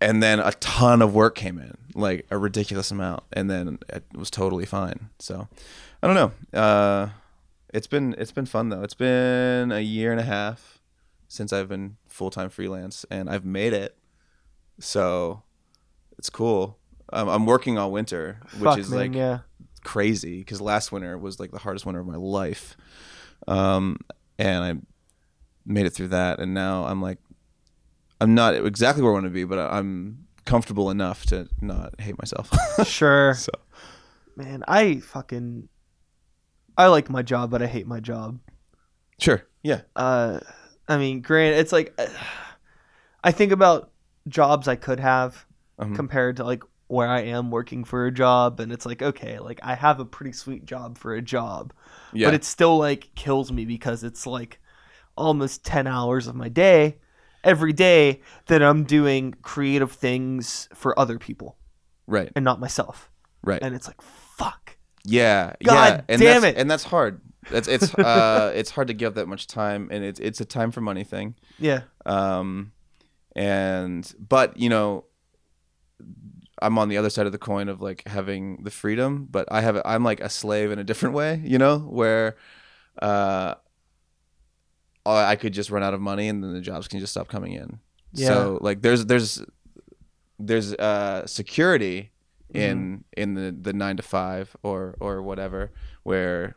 [0.00, 3.22] and then a ton of work came in, like a ridiculous amount.
[3.32, 5.08] And then it was totally fine.
[5.18, 5.48] So
[6.02, 6.16] I don't
[6.52, 6.58] know.
[6.60, 7.08] Uh,
[7.72, 8.82] it's been, it's been fun though.
[8.82, 10.75] It's been a year and a half
[11.28, 13.96] since I've been full time freelance and I've made it.
[14.78, 15.42] So
[16.18, 16.78] it's cool.
[17.12, 19.38] Um, I'm working all winter, which Fuck, is man, like yeah.
[19.84, 22.76] crazy because last winter was like the hardest winter of my life.
[23.46, 23.98] Um,
[24.38, 24.74] and I
[25.64, 27.18] made it through that, and now I'm like,
[28.20, 32.18] I'm not exactly where I want to be, but I'm comfortable enough to not hate
[32.18, 32.50] myself.
[32.86, 33.34] Sure.
[33.34, 33.50] so
[34.36, 35.68] Man, I fucking
[36.76, 38.38] I like my job, but I hate my job.
[39.18, 40.40] sure, yeah, uh
[40.88, 41.98] i mean grant it's like
[43.24, 43.90] i think about
[44.28, 45.44] jobs i could have
[45.78, 45.94] Mhm.
[45.94, 49.60] compared to like where i am working for a job and it's like okay like
[49.62, 51.72] i have a pretty sweet job for a job
[52.14, 54.58] yeah, but it still like kills me because it's like
[55.16, 56.96] almost 10 hours of my day
[57.44, 61.58] every day that i'm doing creative things for other people
[62.06, 63.10] right, and not myself
[63.42, 66.56] right, and it's like fuck yeah, God yeah, and damn it.
[66.56, 67.20] and that's hard.
[67.50, 70.44] It's it's uh it's hard to give up that much time, and it's it's a
[70.44, 71.34] time for money thing.
[71.58, 72.72] yeah um,
[73.34, 75.04] and but you know
[76.62, 79.60] i'm on the other side of the coin of like having the freedom but i
[79.60, 82.36] have i'm like a slave in a different way you know where
[83.02, 83.54] uh
[85.04, 87.52] i could just run out of money and then the jobs can just stop coming
[87.52, 87.78] in
[88.12, 88.28] Yeah.
[88.28, 89.42] so like there's there's
[90.38, 92.12] there's uh security
[92.54, 95.72] in in the the 9 to 5 or or whatever
[96.04, 96.56] where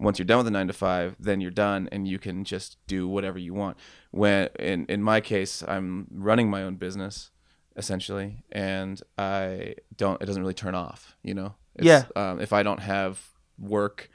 [0.00, 2.78] once you're done with the 9 to 5 then you're done and you can just
[2.86, 3.76] do whatever you want
[4.10, 7.30] when in in my case I'm running my own business
[7.76, 12.04] essentially and I don't it doesn't really turn off you know Yeah.
[12.16, 13.20] um, if I don't have
[13.58, 14.08] work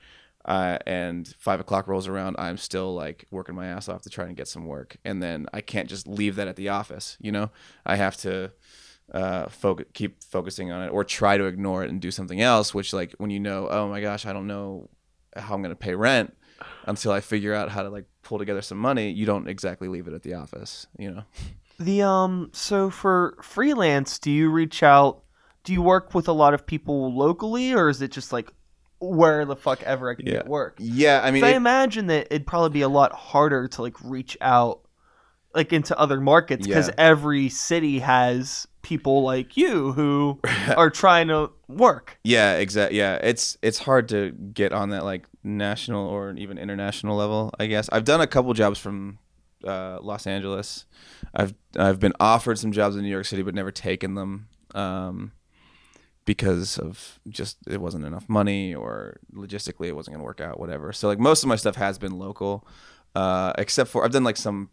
[0.43, 4.25] uh, and five o'clock rolls around, I'm still like working my ass off to try
[4.25, 7.17] and get some work, and then I can't just leave that at the office.
[7.19, 7.49] You know,
[7.83, 8.51] I have to
[9.11, 12.75] uh, focus, keep focusing on it, or try to ignore it and do something else.
[12.75, 14.87] Which, like, when you know, oh my gosh, I don't know
[15.35, 16.35] how I'm gonna pay rent
[16.85, 19.11] until I figure out how to like pull together some money.
[19.11, 20.87] You don't exactly leave it at the office.
[20.97, 21.23] You know.
[21.79, 25.21] The um so for freelance, do you reach out
[25.63, 28.51] do you work with a lot of people locally or is it just like
[28.99, 30.31] where the fuck ever I can Yeah.
[30.33, 30.75] get work?
[30.79, 34.37] Yeah, I mean, I imagine that it'd probably be a lot harder to like reach
[34.41, 34.81] out
[35.55, 36.93] like into other markets because Yeah.
[36.97, 40.39] every city has people like you who
[40.77, 42.19] are trying to work.
[42.23, 42.97] Yeah, exactly.
[42.97, 47.51] Yeah, it's it's hard to get on that like national or even international level.
[47.59, 49.17] I guess I've done a couple jobs from
[49.65, 50.85] uh, Los Angeles.
[51.33, 55.31] I've I've been offered some jobs in New York City, but never taken them um,
[56.25, 60.59] because of just it wasn't enough money or logistically it wasn't gonna work out.
[60.59, 60.91] Whatever.
[60.93, 62.67] So like most of my stuff has been local,
[63.15, 64.69] uh, except for I've done like some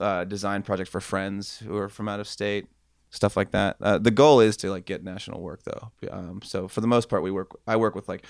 [0.00, 2.66] uh, design projects for friends who are from out of state
[3.10, 3.76] stuff like that.
[3.80, 5.90] Uh, the goal is to like get national work though.
[6.10, 7.58] Um, so for the most part, we work.
[7.66, 8.24] I work with like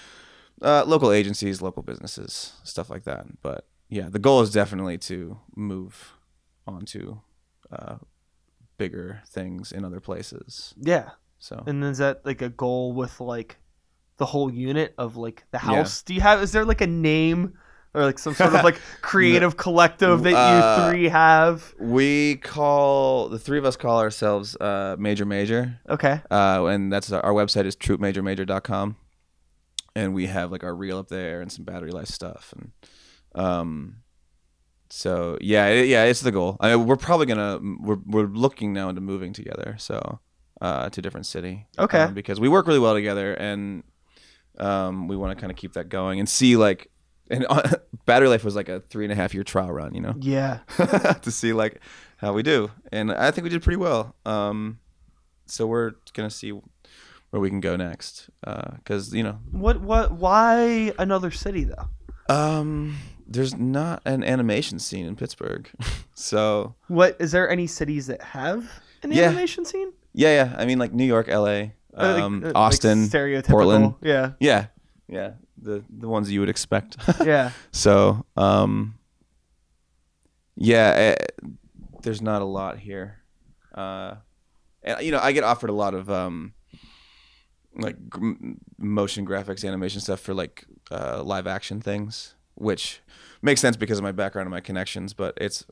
[0.63, 3.27] uh, local agencies, local businesses, stuff like that.
[3.43, 6.15] But yeah, the goal is definitely to move
[6.67, 7.21] on to
[7.71, 7.97] uh,
[8.79, 10.75] bigger things in other places.
[10.79, 11.11] Yeah.
[11.39, 13.59] So And is that like a goal with like
[14.17, 16.03] the whole unit of like the house?
[16.03, 17.55] Do you have is there like a name
[17.95, 21.75] or like some sort of like creative collective that you Uh, three have?
[21.79, 25.79] we call the three of us call ourselves uh, Major Major.
[25.89, 26.21] Okay.
[26.31, 28.97] uh, and that's our, our website is troopmajormajor.com
[29.97, 32.71] and we have like our reel up there and some battery life stuff and
[33.35, 33.97] um
[34.89, 38.73] so yeah it, yeah it's the goal I mean, we're probably gonna we're, we're looking
[38.73, 40.21] now into moving together so
[40.61, 42.03] uh to a different city Okay.
[42.03, 43.83] um, because we work really well together and
[44.59, 46.90] um we want to kind of keep that going and see like
[47.31, 47.47] and
[48.07, 50.59] battery life was like a three and a half year trial run you know Yeah.
[51.23, 51.81] to see like
[52.19, 54.79] how we do and i think we did pretty well um
[55.47, 58.29] so we're gonna see where we can go next
[58.77, 61.89] because you know What what why another city though?
[62.35, 65.71] um there's not an animation scene in pittsburgh
[66.15, 68.69] so What is there any cities that have
[69.03, 69.27] an Yeah.
[69.29, 69.93] animation scene?
[70.13, 73.49] yeah yeah i mean like new york la Uh, like- um uh, like austin stereotypical.
[73.51, 73.95] Portland.
[74.03, 74.33] Yeah.
[74.41, 74.67] yeah
[75.09, 77.51] yeah the the ones you would expect Yeah.
[77.73, 78.95] so um
[80.57, 81.47] yeah eh,
[82.03, 83.19] there's not a lot here
[83.75, 84.15] uh
[84.83, 86.55] and you know i get offered a lot of um
[87.77, 93.01] like g- motion graphics animation stuff for like uh live action things which
[93.43, 95.65] makes sense because of my background and my connections but it's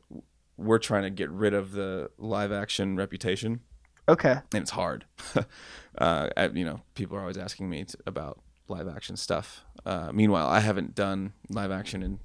[0.56, 3.60] we're trying to get rid of the live action reputation
[4.08, 4.30] Okay.
[4.54, 5.04] and it's hard.
[5.98, 9.64] uh, I, you know, people are always asking me t- about live action stuff.
[9.84, 12.18] Uh, meanwhile, I haven't done live action in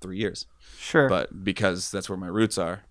[0.00, 0.46] three years,
[0.78, 1.08] Sure.
[1.08, 2.82] but because that's where my roots are,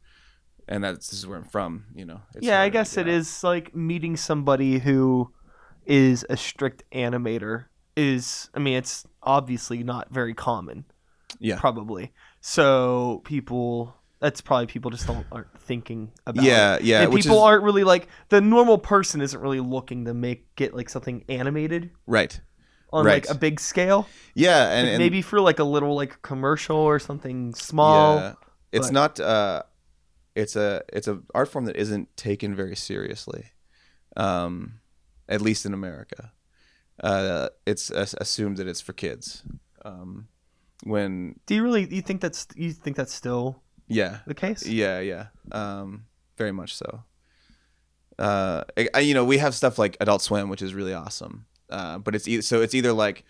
[0.67, 1.85] and that's this is where I'm from.
[1.95, 2.21] You know.
[2.33, 3.13] it's yeah, I guess it out.
[3.13, 5.31] is like meeting somebody who
[5.85, 7.65] is a strict animator
[7.95, 10.85] is I mean it's obviously not very common.
[11.39, 11.59] Yeah.
[11.59, 12.11] Probably.
[12.41, 16.47] So people that's probably people just don't aren't thinking about it.
[16.47, 17.03] Yeah, yeah.
[17.03, 20.73] and people is, aren't really like the normal person isn't really looking to make get
[20.73, 22.41] like something animated right.
[22.91, 23.23] on Right.
[23.23, 24.07] like a big scale.
[24.33, 28.15] Yeah, and, and maybe for like a little like commercial or something small.
[28.15, 28.33] Yeah.
[28.71, 29.19] It's but- not.
[29.19, 29.61] Uh,
[30.33, 33.51] it's a it's a art form that isn't taken very seriously,
[34.17, 34.79] um,
[35.29, 36.31] at least in America.
[37.03, 39.43] Uh, it's as- assumed that it's for kids.
[39.83, 40.29] Um,
[40.83, 44.65] when Do you really you think that's you think that's still yeah the case?
[44.65, 46.05] yeah yeah um,
[46.37, 47.03] very much so.
[48.17, 51.45] Uh, I, I- you know we have stuff like Adult Swim, which is really awesome.
[51.69, 53.25] Uh, but it's either so it's either like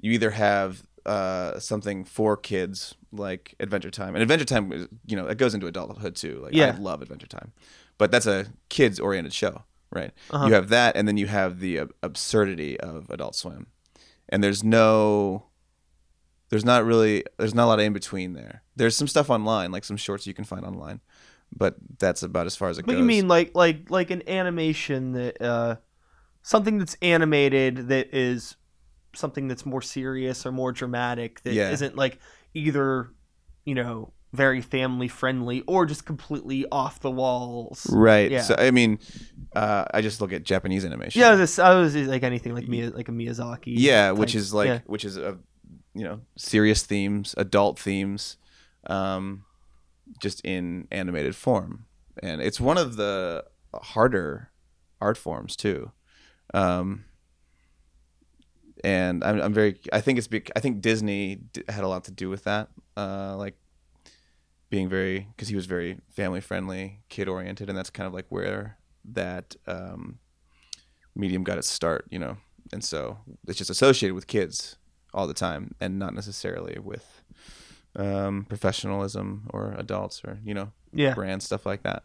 [0.00, 5.16] you either have uh, something for kids like Adventure Time, and Adventure Time, is, you
[5.16, 6.40] know, it goes into adulthood too.
[6.42, 6.74] Like Yeah.
[6.76, 7.52] I love Adventure Time,
[7.98, 10.12] but that's a kids oriented show, right?
[10.30, 10.46] Uh-huh.
[10.46, 13.66] You have that, and then you have the ab- absurdity of Adult Swim,
[14.28, 15.46] and there's no.
[16.52, 18.62] There's not really there's not a lot of in between there.
[18.76, 21.00] There's some stuff online, like some shorts you can find online,
[21.50, 22.96] but that's about as far as it What goes.
[22.98, 25.76] do you mean, like like like an animation that uh,
[26.42, 28.56] something that's animated that is
[29.14, 31.74] something that's more serious or more dramatic that Yeah.
[31.74, 32.18] not like
[32.52, 33.08] either
[33.64, 37.86] you know very family friendly or just completely off the walls.
[37.90, 38.30] Right.
[38.30, 38.42] Yeah.
[38.42, 38.98] So I mean,
[39.56, 41.18] uh, I just look at Japanese animation.
[41.18, 43.72] Yeah, this I was like anything like Mia, like a Miyazaki.
[43.74, 44.80] Yeah, which is like yeah.
[44.84, 45.38] which is a
[45.94, 48.36] you know serious themes, adult themes,
[48.86, 49.44] um,
[50.20, 51.86] just in animated form,
[52.22, 54.50] and it's one of the harder
[55.00, 55.90] art forms too.
[56.54, 57.04] Um,
[58.84, 62.28] and I'm, I'm very I think it's I think Disney had a lot to do
[62.28, 63.56] with that, uh, like
[64.70, 68.26] being very because he was very family friendly, kid oriented, and that's kind of like
[68.28, 70.18] where that um,
[71.14, 72.38] medium got its start, you know.
[72.72, 74.76] And so it's just associated with kids
[75.14, 77.22] all the time, and not necessarily with
[77.96, 81.14] um, professionalism or adults or you know yeah.
[81.14, 82.04] brands stuff like that.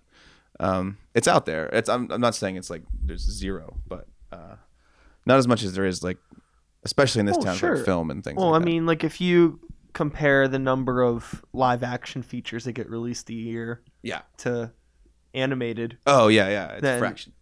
[0.60, 1.68] Um, it's out there.
[1.68, 4.56] It's I'm, I'm not saying it's like there's zero, but uh,
[5.26, 6.18] not as much as there is like,
[6.84, 7.76] especially in this Oh, town, sure.
[7.78, 8.38] like film and things.
[8.38, 9.60] Well, like I mean, like if you
[9.94, 14.22] compare the number of live action features that get released a year Yeah.
[14.38, 14.72] to
[15.34, 17.34] animated, oh yeah, yeah, it's then- fraction.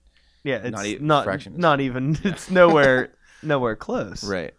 [0.43, 4.23] yeah, it's Not not e- not, fraction not even it's nowhere nowhere close.
[4.23, 4.53] Right.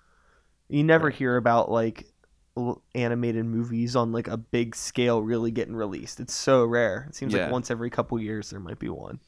[0.68, 2.06] You never hear about like
[2.94, 6.20] animated movies on like a big scale really getting released.
[6.20, 7.06] It's so rare.
[7.08, 7.44] It seems Yeah.
[7.44, 9.20] like once every couple years there might be one.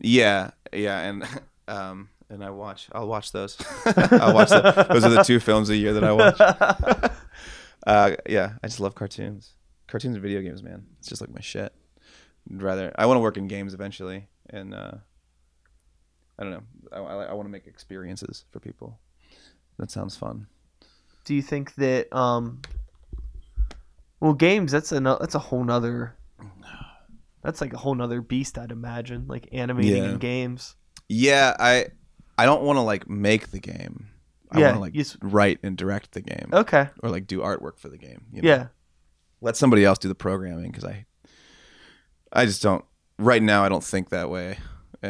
[0.00, 1.24] Yeah, yeah, and
[1.68, 2.88] um, and I watch.
[2.92, 3.56] I'll watch those.
[3.86, 7.12] I'll watch the, those are the two films a year that I watch.
[7.86, 9.52] Uh, yeah, I just love cartoons.
[9.86, 10.86] Cartoons and video games, man.
[10.98, 11.72] It's just like my shit.
[12.52, 14.90] I'd rather I want to work in games eventually, and uh,
[16.36, 16.62] I don't know.
[16.92, 18.98] I, I, I want to make experiences for people.
[19.78, 20.46] That sounds fun.
[21.24, 22.62] Do you think that um
[24.20, 26.16] well games that's a that's a whole nother
[27.42, 30.10] that's like a whole nother beast I'd imagine like animating Yeah.
[30.10, 30.76] in games.
[31.08, 31.86] Yeah, I
[32.38, 34.08] I don't want to like make the game.
[34.50, 36.88] I Yeah, want to like s- write and direct the game, Okay.
[37.02, 38.26] or like do artwork for the game.
[38.32, 38.48] you know?
[38.48, 38.66] Yeah.
[39.40, 41.04] let somebody else do the programming because I
[42.32, 42.84] I just don't
[43.18, 44.58] right now I don't think that way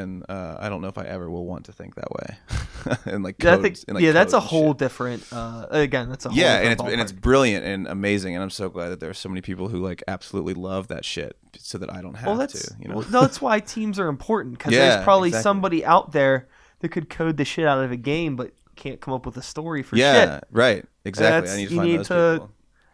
[0.00, 3.22] and uh, I don't know if I ever will want to think that way and
[3.24, 4.78] like Yeah, codes, think, and, like, yeah, that's a whole shit.
[4.78, 8.35] different uh again, that's a whole yeah and different it's and it's brilliant and amazing
[8.35, 11.04] and I'm so glad that there are so many people who like absolutely love that
[11.04, 13.61] shit so that I don't have well, that's to you know well, no, that's why
[13.61, 15.42] teams are important because Yeah, there's probably exactly.
[15.42, 16.48] somebody out there
[16.80, 19.42] that could code the shit out of a game but can't come up with a
[19.42, 20.28] story for yeah shit.
[20.28, 22.52] Yeah, right exactly That's- I need to you find need those to- people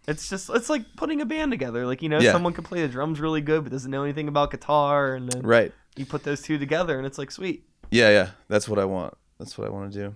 [0.08, 1.86] It's just it's like putting a band together.
[1.86, 2.32] Like you know, Yeah.
[2.32, 5.42] someone can play the drums really good but doesn't know anything about guitar, and then
[5.42, 7.64] right you put those two together, and it's like sweet.
[7.90, 10.14] yeah yeah that's what I want that's what I want to do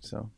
[0.00, 0.30] so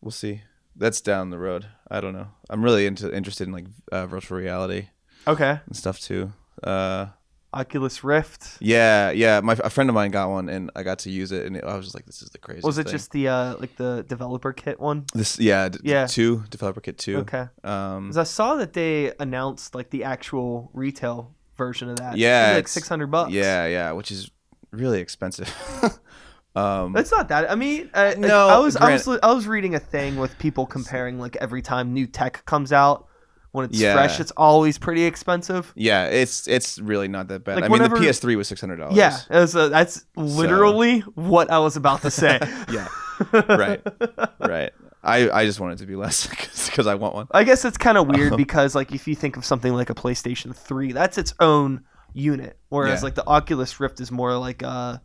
[0.00, 0.42] we'll see
[0.76, 4.38] that's down the road I don't know I'm really into interested in like uh, virtual
[4.38, 4.88] reality
[5.26, 5.58] Okay.
[5.66, 6.32] and stuff too.
[6.62, 7.06] Uh,
[7.54, 8.58] Oculus Rift.
[8.60, 9.40] yeah, yeah.
[9.40, 11.74] My a friend of mine got one, and I got to use it, and I
[11.76, 12.92] was just like, "This is the craziest." Was it thing.
[12.92, 15.04] just the uh like the developer kit one?
[15.14, 15.38] this?
[15.38, 16.06] Yeah, d- Yeah.
[16.06, 17.18] Two developer kit two.
[17.18, 17.46] Okay.
[17.64, 22.16] Um, I saw that they announced like the actual retail version of that.
[22.18, 23.32] Yeah, like six hundred bucks.
[23.32, 24.30] yeah, yeah, which is
[24.72, 25.48] really expensive.
[26.56, 27.50] um, It's not that.
[27.50, 30.66] I mean, uh, No, I was I was I was reading a thing with people
[30.66, 33.05] comparing like every time new tech comes out,
[33.56, 33.94] when it's Yeah.
[33.94, 35.72] fresh, it's always pretty expensive.
[35.74, 37.56] yeah, it's it's really not that bad.
[37.56, 38.96] Like, I mean, the PS3 was six hundred dollars.
[38.96, 42.38] Yeah, was, uh, that's literally what I was about to say.
[42.70, 42.88] yeah,
[43.32, 43.80] right,
[44.40, 44.72] right.
[45.02, 46.26] I I just want it to be less
[46.66, 47.26] because I want one.
[47.32, 49.88] I guess it's kind of weird Um, because like if you think of something like
[49.90, 53.04] a PlayStation 3, that's its own unit, whereas Yeah.
[53.04, 55.00] like the Oculus Rift is more like a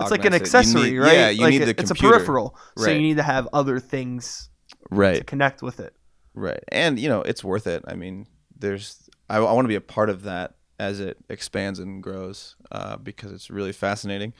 [0.00, 1.12] it's like an accessory, need- right?
[1.12, 2.16] yeah, you like need it- the it's a computer.
[2.16, 4.50] peripheral, so you need to have other things
[4.90, 5.94] right to Right, connect with it.
[6.34, 7.84] Right, and you know it's worth it.
[7.86, 8.26] I mean,
[8.58, 12.56] there's I, I want to be a part of that as it expands and grows
[12.72, 14.32] uh, because it's really fascinating,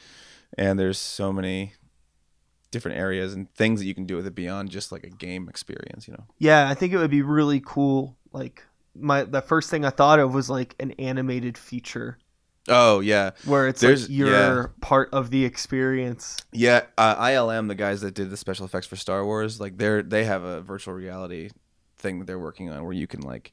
[0.58, 1.72] and there's so many
[2.70, 5.48] different areas and things that you can do with it beyond just like a game
[5.48, 6.06] experience.
[6.08, 6.24] You know.
[6.38, 8.16] Yeah, I think it would be really cool.
[8.32, 12.18] Like my the first thing I thought of was like an animated feature
[12.66, 14.66] Oh yeah, where it's There's- like you're yeah.
[14.80, 16.38] part of the experience.
[16.50, 20.02] Yeah, uh, ILM, the guys that did the special effects for Star Wars, like they're
[20.02, 21.50] they have a virtual reality
[22.04, 23.52] thing that they're working on where you can like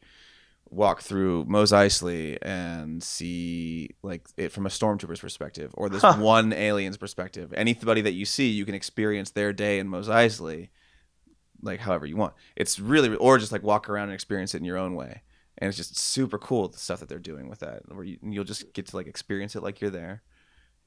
[0.70, 6.16] walk through Mos Eisley and see like it from a stormtrooper's perspective or this Huh.
[6.18, 7.52] one alien's perspective.
[7.54, 10.70] Anybody that you see, you can experience their day in Mos Eisley,
[11.62, 12.34] like however you want.
[12.56, 15.24] It's really or just like walk around and experience it in your own way.
[15.58, 18.43] And it's just super cool the stuff that they're doing with that, where you, you'll
[18.54, 20.24] just get to like experience it like you're there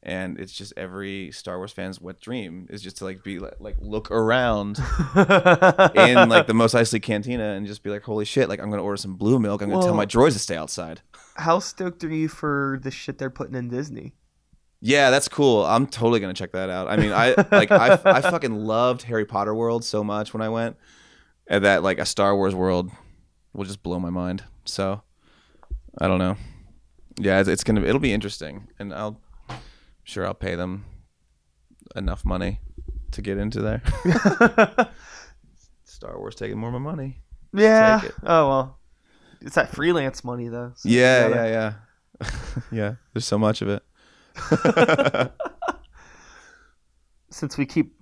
[0.04, 3.54] and it's just every Star Wars fan's wet dream is just to like be like,
[3.58, 4.84] like look around in
[6.28, 8.48] like the Mos Eisley cantina and just be like, holy shit!
[8.48, 9.62] Like I'm gonna order some blue milk.
[9.62, 11.00] I'm gonna tell my droids to stay outside.
[11.36, 14.12] How stoked are you for the shit they're putting in Disney?
[14.80, 15.64] Yeah, that's cool.
[15.64, 16.88] I'm totally gonna check that out.
[16.88, 20.50] I mean, I like I I fucking loved Harry Potter World so much when I
[20.50, 20.76] went,
[21.46, 22.90] and that like a Star Wars world
[23.54, 24.44] will just blow my mind.
[24.66, 25.00] So
[25.96, 26.36] I don't know.
[27.16, 29.18] Yeah, it's, it's gonna it'll be interesting, and I'll
[30.04, 30.84] sure I'll pay them
[31.96, 32.60] enough money
[33.12, 33.82] to get into there.
[35.84, 37.20] Star Wars taking more of my money.
[37.52, 38.00] yeah.
[38.22, 38.78] Oh well,
[39.40, 40.72] it's that freelance money though.
[40.76, 41.74] so Yeah, gotta- yeah,
[42.20, 42.28] yeah,
[42.72, 42.94] yeah.
[43.12, 43.82] There's so much of it.
[47.30, 47.94] Since we keep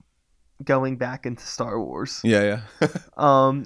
[0.64, 2.88] going back into Star Wars, yeah, yeah.
[3.16, 3.64] um,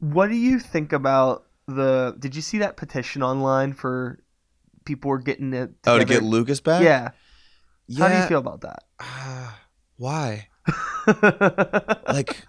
[0.00, 2.16] what do you think about the?
[2.18, 4.18] Did you see that petition online for
[4.84, 5.70] people were getting it?
[5.86, 6.22] oh, to get?
[6.22, 6.82] Lucas back.
[6.82, 7.10] Yeah.
[7.86, 7.98] yeah.
[7.98, 8.84] How do you feel about that?
[9.00, 9.60] Ah,
[9.96, 10.48] why?
[12.08, 12.44] like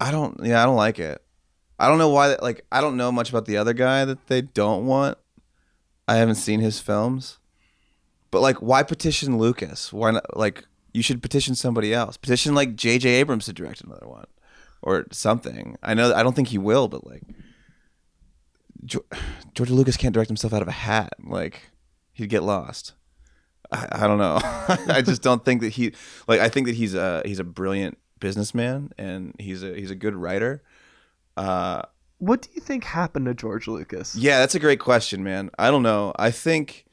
[0.00, 1.22] I don't yeah, I don't like it.
[1.78, 4.42] I don't know why like I don't know much about the other guy that they
[4.42, 5.18] don't want.
[6.08, 7.38] I haven't seen his films.
[8.30, 9.92] But like why petition Lucas?
[9.92, 12.16] Why not like you should petition somebody else.
[12.16, 14.26] Petition like JJ Abrams to direct another one
[14.82, 15.76] or something.
[15.82, 17.22] I know I don't think he will, but like
[18.84, 21.14] George Lucas can't direct himself out of a hat.
[21.22, 21.70] Like
[22.12, 22.94] he'd get lost.
[23.70, 24.38] I, I don't know.
[24.42, 25.92] I just don't think that he
[26.26, 26.40] like.
[26.40, 30.14] I think that he's a he's a brilliant businessman and he's a he's a good
[30.14, 30.62] writer.
[31.36, 31.82] Uh,
[32.18, 34.14] what do you think happened to George Lucas?
[34.14, 35.50] yeah, that's a great question, man.
[35.58, 36.12] I don't know.
[36.16, 36.86] I think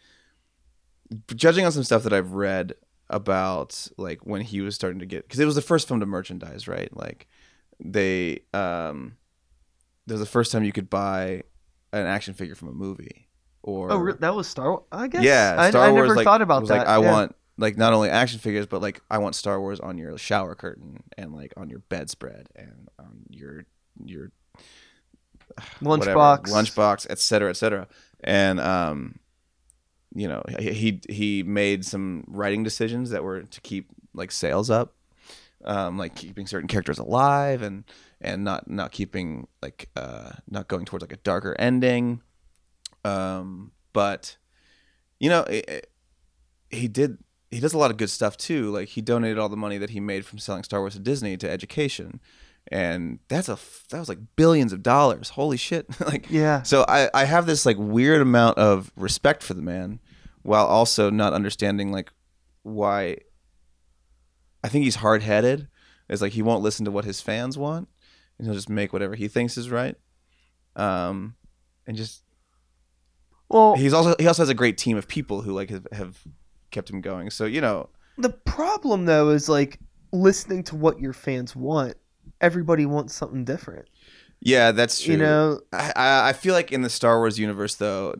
[1.36, 2.74] judging on some stuff that I've read
[3.10, 6.06] about like when he was starting to get because it was the first film to
[6.06, 6.96] merchandise, right?
[6.96, 7.28] Like
[7.80, 9.18] they um,
[10.08, 11.44] was the first time you could buy
[11.92, 13.28] an action figure from a movie.
[13.62, 14.84] Or Oh, that was Star Wars.
[14.92, 15.24] I guess.
[15.24, 16.80] Yeah, I, Star I Wars never like, thought about was that.
[16.80, 17.12] Like I yeah.
[17.12, 20.56] want like not only action figures, but like I want Star Wars on your shower
[20.56, 23.66] curtain and like on your bedspread and on your
[24.04, 24.32] your
[25.82, 26.44] lunchbox.
[26.48, 27.88] lunchbox, et cetera, et cetera.
[28.22, 29.20] And um,
[30.16, 34.94] you know, he he made some writing decisions that were to keep like sales up,
[35.66, 37.84] um, like keeping certain characters alive and
[38.22, 42.22] and not not keeping like uh not going towards like a darker ending.
[43.06, 44.38] Um, but
[45.20, 45.92] you know, it, it-
[46.72, 47.18] he did
[47.50, 48.70] he does a lot of good stuff too.
[48.70, 51.36] Like he donated all the money that he made from selling Star Wars to Disney
[51.38, 52.20] to education,
[52.72, 53.58] and that's a
[53.90, 55.30] that was like billions of dollars.
[55.30, 55.88] Holy shit!
[56.06, 56.62] like Yeah.
[56.62, 60.00] so I, I have this like weird amount of respect for the man
[60.44, 62.12] while also not understanding like
[62.62, 63.18] why
[64.64, 65.68] I think he's hard headed.
[66.10, 67.88] It's like he won't listen to what his fans want
[68.38, 69.96] and he'll just make whatever he thinks is right.
[70.76, 71.36] Um
[71.86, 72.24] and just
[73.50, 76.18] Well, he's also he also has a great team of people who like have, have
[76.72, 77.30] kept him going.
[77.30, 79.80] So, you know, the problem though is like
[80.12, 81.96] listening to what your fans want.
[82.42, 83.88] Everybody wants something different.
[84.40, 85.14] yeah, that's true.
[85.14, 88.16] You know, I, I I feel like in the Star Wars universe though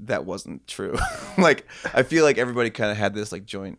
[0.00, 0.98] that wasn't true.
[1.38, 3.78] like I feel like everybody kind of had this like joint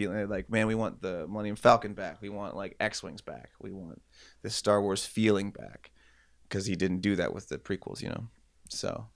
[0.00, 2.22] feeling like man we want the Millennium Falcon back.
[2.22, 3.50] We want like X-wings back.
[3.60, 4.00] We want
[4.42, 5.90] this Star Wars feeling back
[6.48, 8.26] because he didn't do that with the prequels, you know.
[8.68, 9.06] So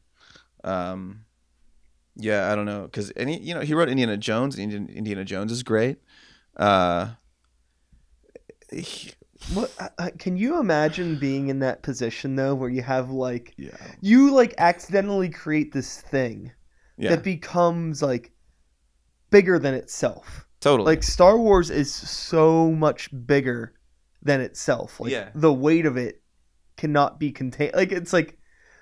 [0.62, 1.24] um
[2.16, 4.58] yeah, I don't know cuz any you know, he wrote Indiana Jones.
[4.58, 5.98] Indiana, Indiana Jones is great.
[6.56, 7.14] Uh
[8.70, 9.12] he-
[9.52, 13.52] what uh, uh, can you imagine being in that position though, where you have like
[13.58, 13.76] yeah.
[14.00, 16.52] you like accidentally create this thing
[16.96, 17.10] Yeah.
[17.10, 18.32] that becomes like
[19.30, 20.46] bigger than itself.
[20.64, 20.86] Totally.
[20.86, 23.72] Like Star Wars is so much bigger
[24.22, 24.98] than itself.
[25.00, 25.28] Like Yeah.
[25.34, 26.22] the weight of it
[26.76, 27.74] cannot be contained.
[27.74, 28.38] Like it's like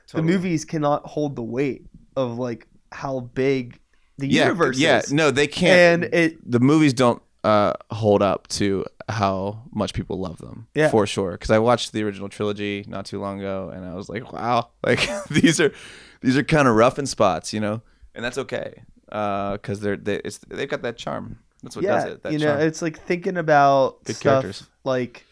[0.07, 0.26] Totally.
[0.26, 3.78] the movies cannot hold the weight of like how big
[4.18, 5.11] the yeah, universe yeah, is.
[5.11, 6.05] Yeah, no, they can't.
[6.05, 10.68] and it the movies don't uh, hold up to how much people love them.
[10.74, 10.89] Yeah.
[10.89, 11.33] for sure.
[11.33, 14.70] Because I watched the original trilogy not too long ago, and I was like, wow,
[14.87, 15.72] like these are
[16.20, 17.83] these are kind of rough in spots, you know,
[18.14, 21.39] and that's okay because they're they, it's they've got that charm.
[21.63, 22.23] That's what yeah, does it.
[22.23, 22.61] That you know, charm.
[22.63, 24.69] it's like thinking about Good stuff characters.
[24.85, 25.25] like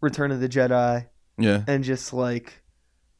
[0.00, 1.06] Return of the Jedi
[1.38, 2.60] yeah, and just like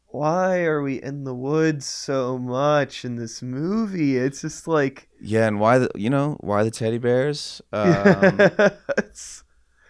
[0.09, 4.17] why are we in the woods so much in this movie?
[4.17, 7.61] It's just like yeah, and why the you know why the teddy bears?
[7.73, 8.39] Um,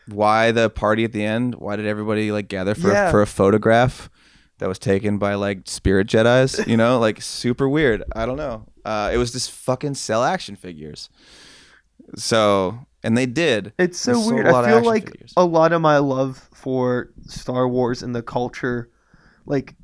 [0.08, 1.54] why the party at the end?
[1.56, 3.08] Why did everybody like gather for Yeah.
[3.08, 4.10] a, for a photograph
[4.58, 6.66] that was taken by like spirit Jedi's?
[6.66, 8.04] You know, like super weird.
[8.14, 8.66] I don't know.
[8.84, 11.08] Uh, it was just fucking sell action figures.
[12.16, 13.72] So and they did.
[13.78, 14.46] It's so weird.
[14.46, 15.32] I feel like figures.
[15.36, 18.90] a lot of my love for Star Wars and the culture,
[19.46, 19.74] like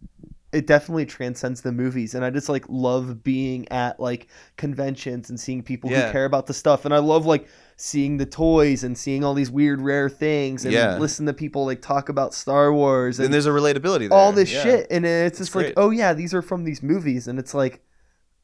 [0.52, 5.38] it definitely transcends the movies and i just like love being at like conventions and
[5.38, 6.06] seeing people Yeah.
[6.06, 7.46] who care about the stuff and i love like
[7.76, 10.98] seeing the toys and seeing all these weird rare things and Yeah.
[10.98, 14.18] listen to people like talk about star wars And and there's a relatability there.
[14.18, 14.62] all this Yeah.
[14.64, 15.74] shit and it's just like great.
[15.76, 17.84] oh yeah these are from these movies and it's like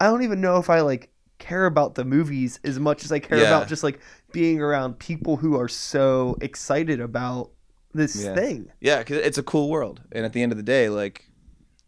[0.01, 3.19] i don't even know if i like care about the movies as much as i
[3.19, 3.45] care Yeah.
[3.49, 3.99] about just like
[4.33, 7.51] being around people who are so excited about
[7.95, 8.35] this Yeah.
[8.35, 11.31] thing Yeah, because it's a cool world, and at the end of the day, like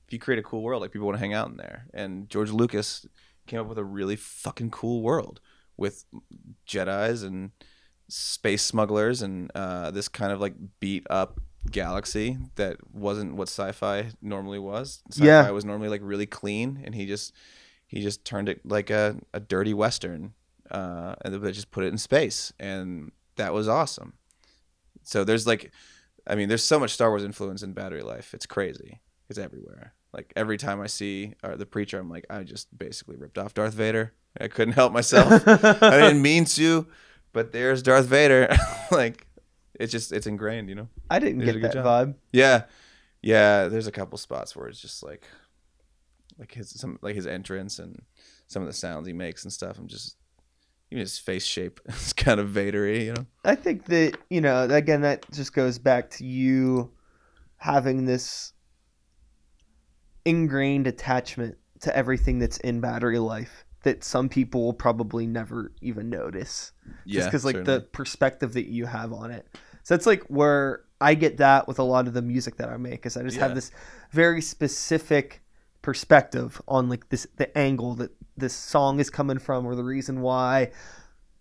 [0.06, 1.86] if you create a cool world, like people want to hang out in there.
[1.92, 3.06] And George Lucas
[3.46, 5.40] came up with a really fucking cool world
[5.76, 6.04] with
[6.66, 7.50] Jedi's and
[8.08, 11.40] space smugglers and uh, this kind of like beat up
[11.70, 15.02] galaxy that wasn't what sci-fi normally was.
[15.10, 15.50] Sci-fi Yeah.
[15.50, 17.34] was normally like really clean, and he just
[17.88, 20.34] he just turned it like a, a dirty western,
[20.70, 24.12] uh, and then just put it in space, and that was awesome.
[25.02, 25.72] So there's like,
[26.26, 28.34] I mean, there's so much Star Wars influence in Battery Life.
[28.34, 29.00] It's crazy.
[29.30, 29.94] It's everywhere.
[30.12, 33.54] Like every time I see uh, the preacher, I'm like, I just basically ripped off
[33.54, 34.12] Darth Vader.
[34.38, 35.46] I couldn't help myself.
[35.46, 36.86] I didn't mean to,
[37.32, 38.54] but there's Darth Vader.
[38.90, 39.26] like,
[39.80, 40.88] it's just it's ingrained, you know.
[41.10, 42.08] i didn't They get a good that job.
[42.08, 42.64] vibe Yeah,
[43.22, 43.68] yeah.
[43.68, 45.24] There's a couple spots where it's just like,
[46.38, 48.02] like his some like his entrance and
[48.46, 49.78] some of the sounds he makes and stuff.
[49.78, 50.16] I'm just
[50.90, 53.26] even his face shape is kind of Vadery, you know.
[53.44, 56.90] I think that you know again that just goes back to you
[57.56, 58.52] having this
[60.24, 66.10] ingrained attachment to everything that's in battery life that some people will probably never even
[66.10, 66.72] notice
[67.06, 69.46] just because like the perspective that you have on it
[69.84, 72.76] so it's like where i get that with a lot of the music that i
[72.76, 73.70] make is i just have this
[74.10, 75.40] very specific
[75.82, 80.20] perspective on like this the angle that this song is coming from or the reason
[80.20, 80.70] why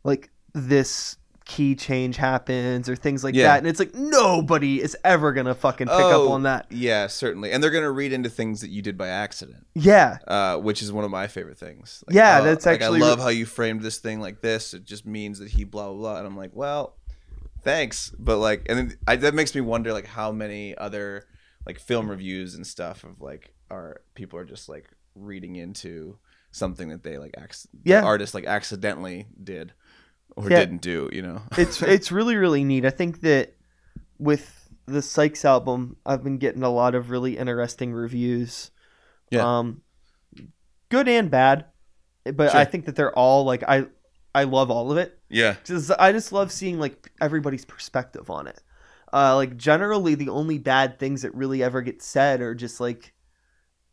[0.04, 3.48] like this key change happens or things like Yeah.
[3.48, 7.08] that and it's like nobody is ever gonna fucking pick up Oh, on that Yeah,
[7.08, 7.52] certainly.
[7.54, 10.92] And they're gonna read into things that you did by accident, yeah uh, which is
[10.92, 12.04] one of my favorite things.
[12.06, 14.74] Like, Yeah, oh, that's like, actually- I love how you framed this thing like this.
[14.74, 16.18] It just means that he blah blah blah.
[16.18, 16.96] And I'm like, well,
[17.64, 21.26] thanks, but like, and then I, that makes me wonder like how many other
[21.66, 26.18] like film reviews and stuff of like are people are just like reading into
[26.52, 29.74] something that they like acc- the artist like accidentally did
[30.36, 30.60] or Yeah.
[30.60, 31.10] didn't do.
[31.12, 31.42] You know?
[31.58, 32.86] it's it's really really neat.
[32.86, 33.56] I think that
[34.20, 38.72] with the Sykes album, I've been getting a lot of really interesting reviews.
[39.32, 39.60] Yeah.
[39.60, 39.82] Um,
[40.90, 41.66] good and bad,
[42.24, 42.60] but Sure.
[42.60, 43.88] I think that they're all like I
[44.34, 45.18] I love all of it.
[45.30, 45.56] yeah.
[45.64, 48.62] Just I just love seeing like everybody's perspective on it.
[49.12, 53.14] Uh, like generally, the only bad things that really ever get said are just like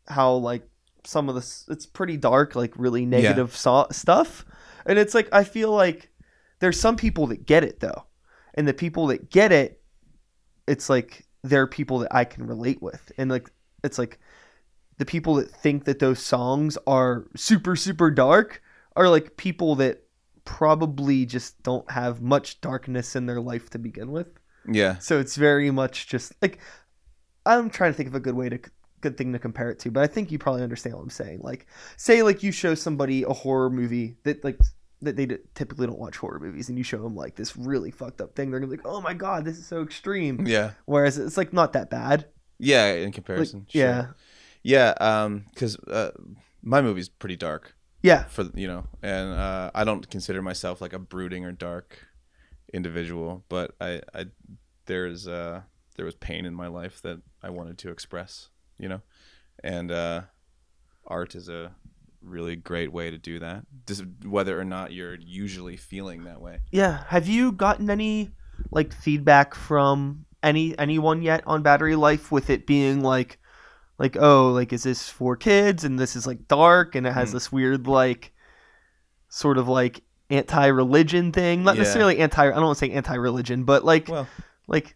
[0.07, 0.67] how like
[1.03, 4.45] some of this it's pretty dark, like really negative so- stuff,
[4.85, 6.09] and it's like I feel like
[6.59, 8.05] there's some people that get it though,
[8.53, 9.81] and the people that get it,
[10.67, 13.51] it's like they're people that I can relate with, and like
[13.83, 14.19] it's like
[14.97, 18.61] the people that think that those songs are super super dark
[18.95, 20.03] are like people that
[20.45, 24.27] probably just don't have much darkness in their life to begin with.
[24.67, 24.97] Yeah.
[24.99, 26.59] So it's very much just like
[27.45, 28.59] I'm trying to think of a good way to
[29.05, 31.39] good thing to compare it to, but I think you probably understand what I'm saying.
[31.41, 34.57] Like say like you show somebody a horror movie that like
[35.01, 37.91] that they d- typically don't watch horror movies and you show them like this really
[37.91, 40.71] fucked up thing they're to be like, "Oh my god, this is so extreme." Yeah.
[40.85, 42.25] Whereas it's like not that bad.
[42.59, 42.93] Yeah.
[42.93, 43.65] In Like, comparison.
[43.69, 43.81] sure.
[43.81, 44.07] yeah.
[44.63, 46.11] Yeah, um, because uh,
[46.63, 48.23] my movie's pretty dark Yeah.
[48.23, 51.99] for you know, and uh, I don't consider myself like a brooding or dark
[52.73, 54.25] individual, but I, I
[54.87, 55.61] there's uh,
[55.97, 59.01] there was pain in my life that I wanted to express, you know,
[59.63, 60.21] and uh,
[61.07, 61.75] art is a
[62.21, 66.59] really great way to do that, just whether or not you're usually feeling that way.
[66.71, 67.03] Yeah.
[67.07, 68.31] Have you gotten any
[68.71, 73.37] like feedback from any anyone yet on battery life with it being like
[73.97, 77.29] like oh like is this for kids and this is like dark and it has
[77.31, 77.35] Hmm.
[77.35, 78.31] this weird like
[79.27, 81.79] sort of like anti-religion thing not Yeah.
[81.81, 84.27] necessarily anti i don't want to say anti-religion but like Well,
[84.67, 84.95] like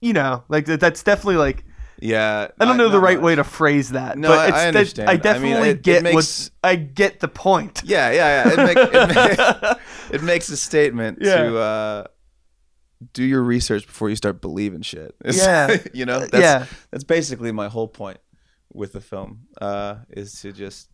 [0.00, 1.64] you know like that's definitely like
[2.00, 4.56] yeah, i don't know not the right way to phrase that No, but I- it's
[4.56, 5.08] I understand.
[5.08, 8.44] i I mean, definitely it- it get makes- what i get the point Yeah, yeah,
[8.44, 8.52] yeah.
[8.52, 8.92] It, make, it,
[9.72, 9.78] make,
[10.14, 11.42] it makes a statement Yeah.
[11.42, 12.04] to uh,
[13.12, 15.14] do your research before you start believing shit.
[15.24, 15.76] It's- Yeah.
[15.94, 18.18] you know, that's, yeah that's basically my whole point
[18.72, 20.88] with the film uh, is to just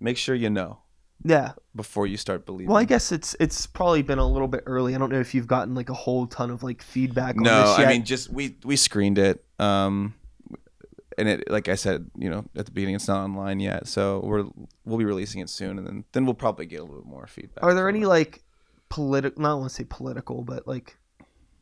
[0.00, 0.78] make sure you know
[1.24, 2.68] yeah before you start believing.
[2.68, 4.94] Well, I guess it's it's probably been a little bit early.
[4.94, 7.36] I don't know if you've gotten like a whole ton of like feedback.
[7.36, 7.88] on no, this yet.
[7.88, 10.14] I mean just we we screened it, um,
[11.18, 14.20] and it like I said, you know, at the beginning, it's not online yet, so
[14.24, 14.44] we're
[14.84, 17.26] we'll be releasing it soon, and then then we'll probably get a little bit more
[17.26, 17.62] feedback.
[17.62, 18.08] are there any it.
[18.08, 18.42] like
[18.88, 19.42] political?
[19.42, 20.96] Not want to say political, but like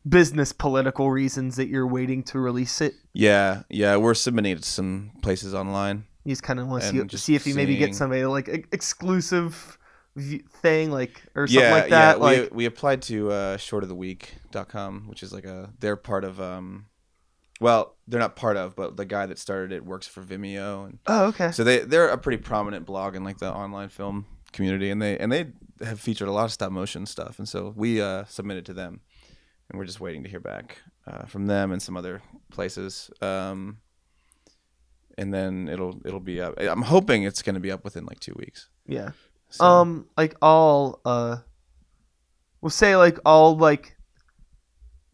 [0.08, 2.94] business political reasons that you're waiting to release it.
[3.12, 6.04] Yeah, yeah, we're submitting it to some places online.
[6.24, 9.78] You just kind of want to see, see if you maybe get somebody like exclusive
[10.16, 12.18] thing, like or something yeah, like that.
[12.18, 12.22] yeah.
[12.22, 16.86] like we we applied to uh, shortoftheweek.com, which is like a they're part of um,
[17.62, 20.98] well, they're not part of, but the guy that started it works for Vimeo, and
[21.06, 21.52] oh, okay.
[21.52, 25.16] so they they're a pretty prominent blog in like the online film community, and they
[25.18, 25.46] and they
[25.80, 29.00] have featured a lot of stop motion stuff, and so we uh, submitted to them,
[29.70, 33.10] and we're just waiting to hear back uh, from them and some other places.
[33.20, 33.78] Um,
[35.16, 36.54] and then it'll it'll be up.
[36.58, 38.68] I'm hoping it's going to be up within like two weeks.
[38.86, 39.10] Yeah.
[39.50, 41.36] So, Um, like all uh,
[42.60, 43.96] we'll say like all like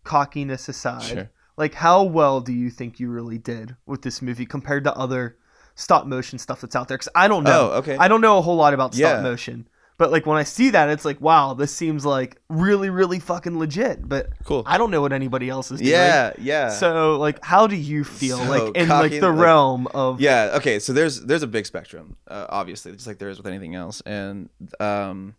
[0.05, 1.31] cockiness aside, sure.
[1.59, 5.37] Like how well do you think you really did with this movie compared to other
[5.75, 6.97] stop motion stuff that's out there?
[6.97, 7.73] Because I don't know.
[7.73, 7.97] Oh, okay.
[7.99, 9.21] I don't know a whole lot about stop Yeah.
[9.21, 9.69] motion.
[9.99, 13.59] But like when I see that, it's like, wow, this seems like really, really fucking
[13.59, 14.09] legit.
[14.09, 14.63] But cool.
[14.65, 15.91] I don't know what anybody else is doing.
[15.91, 16.71] Yeah, yeah.
[16.71, 20.21] So like, how do you feel So like in cocky, like the like- realm of
[20.21, 23.49] yeah okay so there's there's a big spectrum uh, obviously just like there is with
[23.49, 24.49] anything else and
[24.79, 25.35] um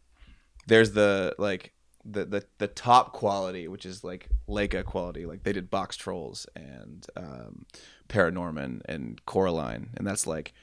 [0.67, 1.71] there's the like
[2.05, 7.05] the, the the top quality which is like Laika quality like they did Boxtrolls and
[7.15, 7.65] um
[8.07, 10.53] paranorman and coraline and that's like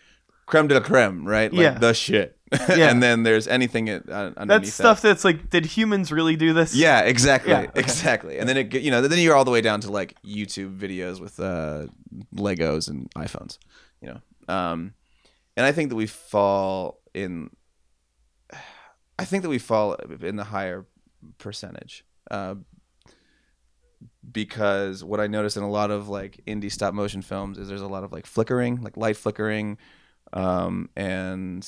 [0.47, 1.79] creme de la creme right like Yeah.
[1.79, 2.91] the shit Yeah.
[2.91, 4.83] and then there's anything at, uh, underneath that's that.
[4.83, 6.77] stuff that's like, did humans really do this?
[6.77, 7.81] Yeah, exactly, Yeah, okay.
[7.81, 8.39] exactly.
[8.39, 11.21] And then it, you know, then you're all the way down to like YouTube videos
[11.21, 11.89] with uh,
[12.37, 13.59] Legos and iPhones,
[14.01, 14.21] you know.
[14.55, 14.95] Um,
[15.57, 17.51] and I think that we fall in.
[19.19, 20.87] I think that we fall in the higher
[21.39, 22.57] percentage, uh,
[24.31, 27.81] because what I noticed in a lot of like indie stop motion films is there's
[27.81, 29.79] a lot of like flickering, like light flickering,
[30.33, 31.67] um, and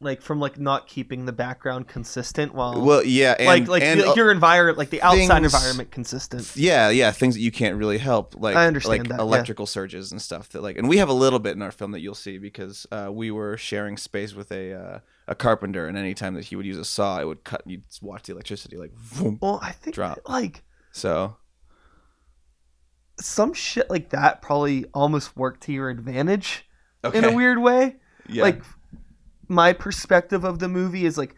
[0.00, 4.00] like from like not keeping the background consistent while well, yeah, and, like like, and,
[4.02, 6.54] like your environment, like the outside things- environment consistent.
[6.56, 9.22] Yeah, yeah, things that you can't really help, like I understand like that, yeah.
[9.22, 10.50] electrical surges and stuff.
[10.50, 12.86] That like, and we have a little bit in our film that you'll see because
[12.92, 16.66] uh, we were sharing space with a uh, a carpenter, and anytime that he would
[16.66, 17.62] use a saw, it would cut.
[17.64, 19.38] and You'd watch the electricity like, vroom.
[19.40, 20.18] Well, I think Drop.
[20.28, 20.62] like
[20.92, 21.36] so
[23.20, 26.66] some shit like that probably almost worked to your advantage
[27.04, 27.96] okay, in a weird way.
[28.28, 28.62] yeah, Like
[29.48, 31.36] my perspective of the movie is like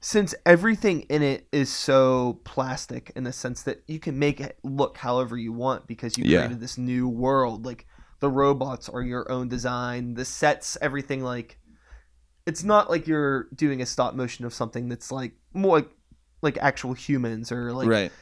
[0.00, 4.58] since everything in it is so plastic in the sense that you can make it
[4.64, 6.38] look however you want because you Yeah.
[6.38, 7.86] created this new world like
[8.20, 11.58] the robots are your own design the sets everything like
[12.46, 15.90] it's not like you're doing a stop motion of something that's like more like,
[16.42, 18.12] like actual humans or like right,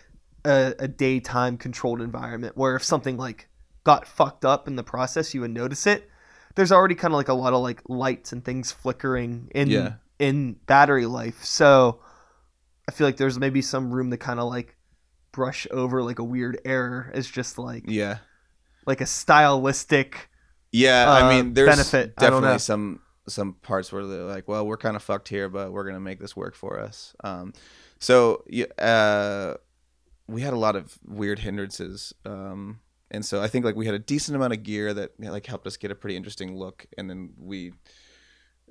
[0.44, 3.48] a, a daytime controlled environment where if something like
[3.84, 6.10] got fucked up in the process you would notice it
[6.56, 9.94] there's already kind of like a lot of like lights and things flickering in Yeah.
[10.18, 12.00] in battery life so
[12.88, 14.76] i feel like there's maybe some room to kind of like
[15.32, 18.18] brush over like a weird error as just like yeah,
[18.86, 20.28] like a stylistic
[20.72, 21.08] yeah.
[21.08, 22.14] uh, I mean, there's benefit.
[22.18, 22.36] I don't know.
[22.40, 23.00] definitely some
[23.30, 26.20] some parts where they're like, well, we're kind of fucked here, but we're gonna make
[26.20, 27.14] this work for us.
[27.24, 27.52] Um,
[27.98, 28.44] so
[28.78, 29.54] uh,
[30.26, 32.12] we had a lot of weird hindrances.
[32.24, 35.46] Um, and so I think like we had a decent amount of gear that like
[35.46, 37.72] helped us get a pretty interesting look, and then we,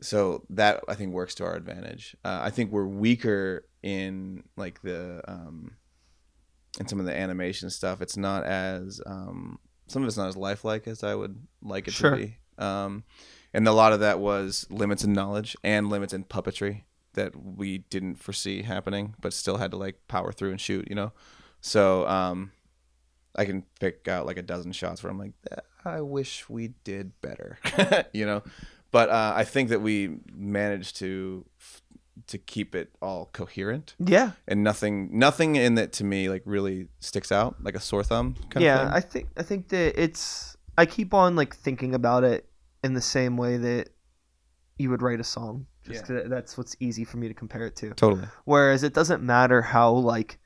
[0.01, 2.15] so that I think works to our advantage.
[2.23, 5.71] Uh, I think we're weaker in like the um,
[6.79, 7.99] in some of the animation stuff.
[8.01, 11.93] It's not as um, some of it's not as lifelike as I would like it
[11.95, 12.11] Sure.
[12.11, 12.37] to be.
[12.59, 13.03] Um,
[13.57, 16.83] and a lot of that was limits in knowledge and limits in puppetry
[17.15, 20.87] that we didn't foresee happening, but still had to like power through and shoot.
[20.87, 21.11] You know,
[21.59, 22.51] so um,
[23.35, 25.55] I can pick out like a dozen shots where I'm like, "Eh,
[25.85, 27.57] I wish we did better,
[28.13, 28.43] you know.
[28.91, 31.43] But uh, I think that we managed to
[32.27, 36.87] to keep it all coherent yeah and nothing nothing in it to me like really
[36.99, 38.93] sticks out like a sore thumb kind yeah of thing.
[38.93, 42.49] i think i think that it's i keep on like thinking about it
[42.83, 43.89] in the same way that
[44.77, 46.19] you would write a song just Yeah.
[46.21, 48.27] 'cause that's what's easy for me to compare it to totally.
[48.45, 50.39] whereas it doesn't matter how like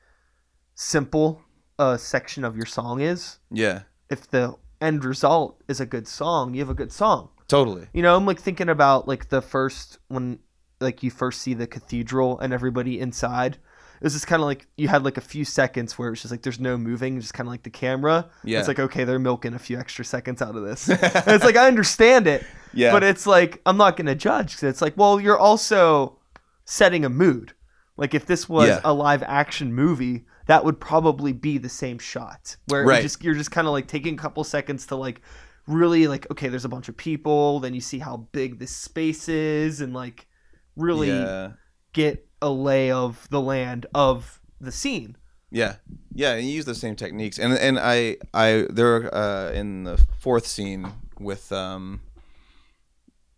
[0.75, 1.41] simple
[1.77, 6.53] a section of your song is Yeah, if the end result is a good song
[6.53, 7.87] you have a good song totally.
[7.93, 10.39] you know i'm like thinking about like the first when
[10.79, 13.57] like you first see the cathedral and everybody inside
[14.01, 16.21] it was just kind of like you had like a few seconds where it was
[16.21, 18.27] just like there's no moving just kind of like the camera.
[18.43, 20.89] Yeah, it's like okay they're milking a few extra seconds out of this.
[21.33, 22.43] It's like i understand it
[22.73, 26.17] yeah, but it's like i'm not gonna judge because it's like well you're also
[26.65, 27.53] setting a mood.
[27.97, 28.81] Like if this was Yeah.
[28.83, 33.01] a live action movie that would probably be the same shot where Right.
[33.03, 35.21] just you're just kind of like taking a couple seconds to like
[35.67, 39.29] really like okay there's a bunch of people then you see how big this space
[39.29, 40.27] is and like
[40.75, 41.51] really yeah,
[41.93, 45.15] get a lay of the land of the scene
[45.53, 45.75] yeah,
[46.13, 49.97] Yeah, and you use the same techniques, and and I I there uh, in the
[50.19, 50.87] fourth scene
[51.19, 51.99] with um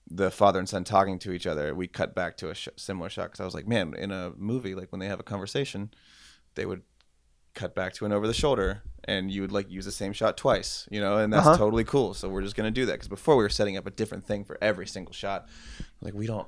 [0.10, 3.10] the father and son talking to each other, we cut back to a sh- similar
[3.10, 5.89] shot because I was like, man, in a movie like when they have a conversation,
[6.56, 6.84] they would
[7.56, 10.38] cut back to an over the shoulder and you would like use the same shot
[10.38, 11.58] twice, you know, and that's Uh-huh.
[11.58, 12.14] totally cool.
[12.14, 14.43] So we're just gonna do that because before we were setting up a different thing
[14.43, 15.47] for every single shot.
[16.01, 16.47] Like we don't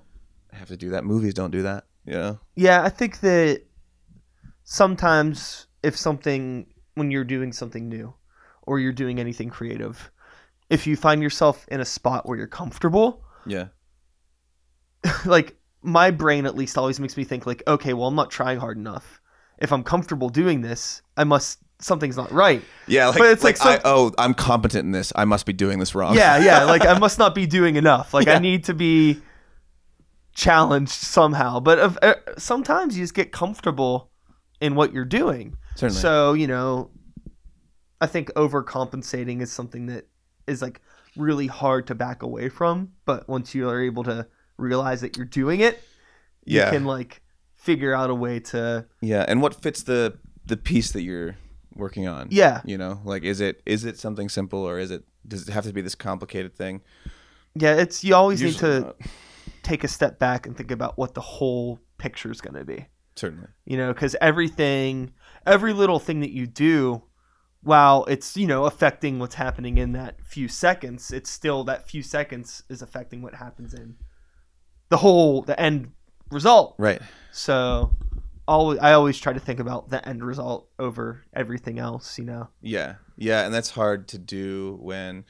[0.51, 1.03] have to do that.
[1.03, 2.39] Movies don't do that, know.
[2.55, 3.63] Yeah, I think that
[4.63, 8.13] sometimes if something when you're doing something new
[8.63, 10.11] or you're doing anything creative,
[10.69, 13.67] if you find yourself in a spot where you're comfortable, Yeah,
[15.25, 18.59] like my brain at least always makes me think like, okay, well I'm not trying
[18.59, 19.21] hard enough.
[19.57, 22.61] If I'm comfortable doing this, I must something's not right.
[22.87, 23.07] yeah.
[23.07, 25.11] Like, But it's like I, some- oh, I'm competent in this.
[25.15, 26.15] I must be doing this wrong.
[26.15, 28.13] Yeah, yeah, like I must not be doing enough.
[28.13, 29.21] Like I need to be
[30.35, 31.59] challenged somehow.
[31.59, 34.11] But of, uh, sometimes you just get comfortable
[34.61, 35.57] in what you're doing.
[35.75, 36.01] certainly.
[36.01, 36.91] So, you know,
[37.99, 40.07] I think overcompensating is something that
[40.45, 40.81] is like
[41.15, 42.91] really hard to back away from.
[43.05, 44.27] But once you are able to
[44.57, 45.81] realize that you're doing it,
[46.45, 47.21] yeah, you can like
[47.55, 49.25] figure out a way to, yeah.
[49.27, 51.35] And what fits the the piece that you're
[51.75, 52.27] working on?
[52.29, 55.51] yeah, You know, like is it is it something simple or is it does it
[55.51, 56.81] have to be this complicated thing?
[57.55, 57.75] yeah.
[57.75, 58.95] It's you always Usually need to not.
[59.65, 62.85] Take a step back and think about what the whole picture is going to be.
[63.15, 63.47] certainly.
[63.65, 65.11] you know because everything
[65.45, 67.01] every little thing that you do
[67.61, 72.03] while it's you know affecting what's happening in that few seconds it's still that few
[72.03, 73.95] seconds is affecting what happens in
[74.89, 75.91] the whole the end
[76.31, 77.01] result Right.
[77.31, 77.91] so
[78.47, 82.49] always i always try to think about the end result over everything else you know
[82.61, 85.23] Yeah, yeah, and that's hard to do when,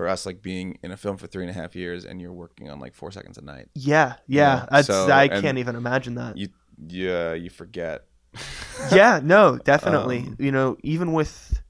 [0.00, 2.32] for us, like being in a film for three and a half years and you're
[2.32, 3.68] working on like four seconds a night.
[3.74, 4.60] yeah yeah.
[4.60, 6.38] Yeah, that's so- i can't even imagine that.
[6.38, 6.48] You,
[6.88, 8.06] yeah, you forget.
[8.92, 10.20] yeah no definitely.
[10.20, 11.62] Um, you know even with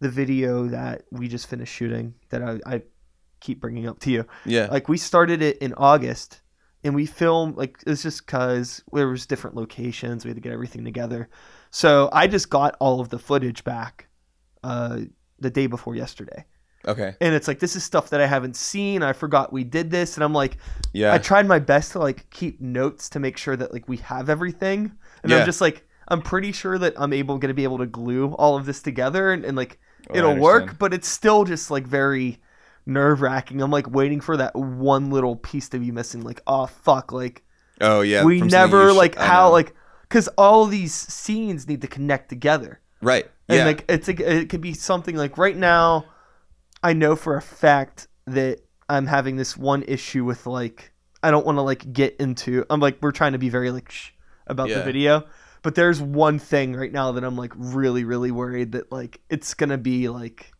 [0.00, 2.82] the video that we just finished shooting that i, I
[3.40, 6.40] keep bringing up to you Yeah, like we started it in August
[6.82, 10.52] and we filmed like it's just cuz there was different locations we had to get
[10.54, 11.28] everything together.
[11.70, 14.08] So I just got all of the footage back
[14.64, 15.00] uh
[15.38, 16.46] the day before yesterday
[16.86, 19.90] okay, and it's like this is stuff that I haven't seen I forgot we did
[19.90, 20.56] this and I'm like
[20.92, 23.98] yeah, I tried my best to like keep notes to make sure that like we
[23.98, 25.38] have everything and Yeah.
[25.38, 28.32] I'm just like I'm pretty sure that I'm able going to be able to glue
[28.34, 29.78] all of this together and, and like
[30.10, 32.40] Oh, it'll work, but it's still just like very
[32.86, 33.62] nerve wracking.
[33.62, 36.22] I'm like waiting for that one little piece to be missing.
[36.22, 37.42] Like, oh fuck, like
[37.80, 42.80] Oh yeah, we never like how like because all these scenes need to connect together,
[43.00, 43.30] right.
[43.48, 46.06] and Yeah, like it's a, it could be something like right now.
[46.82, 51.46] I know for a fact that I'm having this one issue with like I don't
[51.46, 52.64] want to like get into.
[52.68, 54.10] I'm like we're trying to be very like shh
[54.46, 55.24] about the video.
[55.62, 59.54] But there's one thing right now that I'm like really, really worried that like it's
[59.54, 60.52] gonna be like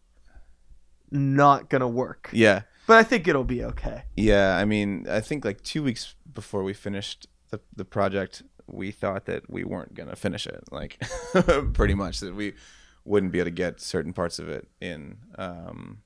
[1.10, 2.30] not gonna work.
[2.32, 4.04] yeah, But I think it'll be okay.
[4.16, 4.56] yeah.
[4.56, 9.26] I mean, I think like two weeks before we finished the the project, we thought
[9.26, 10.62] that we weren't gonna finish it.
[10.70, 11.02] Like,
[11.72, 12.54] pretty much that we
[13.04, 15.98] wouldn't be able to get certain parts of it in um,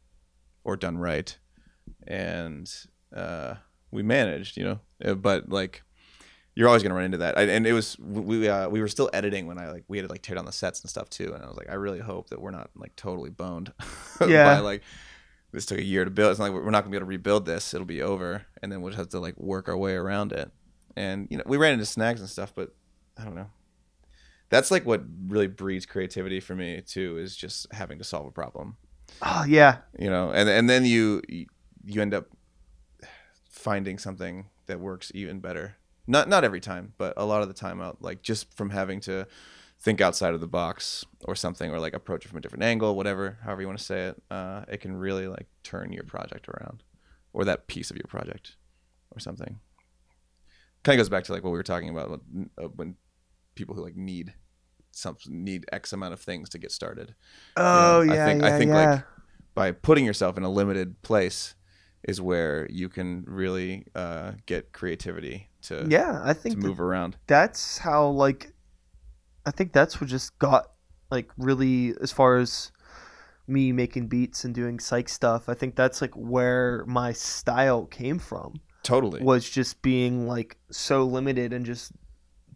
[0.66, 1.38] or done right,
[2.06, 2.70] and
[3.14, 3.54] uh,
[3.92, 4.80] we managed, you know.
[5.04, 5.82] Uh, But like,
[6.54, 7.38] you're always gonna run into that.
[7.38, 10.06] I, and it was we uh, we were still editing when I like we had
[10.06, 11.32] to like tear down the sets and stuff too.
[11.32, 13.72] And I was like, I really hope that we're not like totally boned.
[14.26, 14.56] Yeah.
[14.56, 14.82] by, like
[15.52, 16.30] this took a year to build.
[16.30, 17.72] It's not like we're not gonna be able to rebuild this.
[17.72, 20.50] It'll be over, and then we'll just have to like work our way around it.
[20.96, 22.74] And you know, we ran into snags and stuff, but
[23.16, 23.50] I don't know.
[24.48, 27.18] That's like what really breeds creativity for me too.
[27.18, 28.76] Is just having to solve a problem
[29.22, 29.78] Oh yeah.
[29.98, 31.22] you know and and then you
[31.84, 32.26] you end up
[33.48, 35.76] finding something that works even better
[36.06, 39.00] not not every time but a lot of the time out like just from having
[39.00, 39.26] to
[39.78, 42.94] think outside of the box or something or like approach it from a different angle
[42.96, 46.48] whatever however you want to say it uh, it can really like turn your project
[46.48, 46.82] around
[47.32, 48.56] or that piece of your project
[49.10, 49.58] or something
[50.82, 52.96] kind of goes back to like what we were talking about when- uh, when
[53.54, 54.34] people who like need
[54.96, 57.14] some need x amount of things to get started
[57.56, 58.26] Oh Yeah, I yeah.
[58.26, 58.90] think- I think, yeah.
[58.94, 59.04] like,
[59.54, 61.54] by putting yourself in a limited place
[62.06, 67.16] is where you can really uh, get creativity to yeah, I think move around.
[67.26, 68.52] that's how like
[69.44, 70.72] I think that's what just got
[71.10, 72.70] like really as far as
[73.48, 75.48] me making beats and doing psych stuff.
[75.48, 78.60] I think that's like where my style came from.
[78.82, 79.20] Totally.
[79.20, 81.92] was just being like so limited and just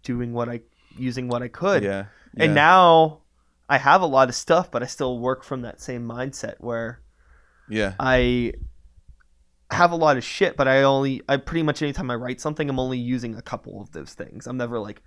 [0.03, 0.61] doing what I
[0.97, 1.82] using what I could.
[1.82, 2.05] Yeah.
[2.37, 3.20] And now
[3.68, 7.01] I have a lot of stuff, but I still work from that same mindset where
[7.68, 7.95] yeah.
[7.99, 8.55] I
[9.70, 12.68] have a lot of shit, but I only I pretty much anytime I write something,
[12.68, 14.47] I'm only using a couple of those things.
[14.47, 15.03] I'm never like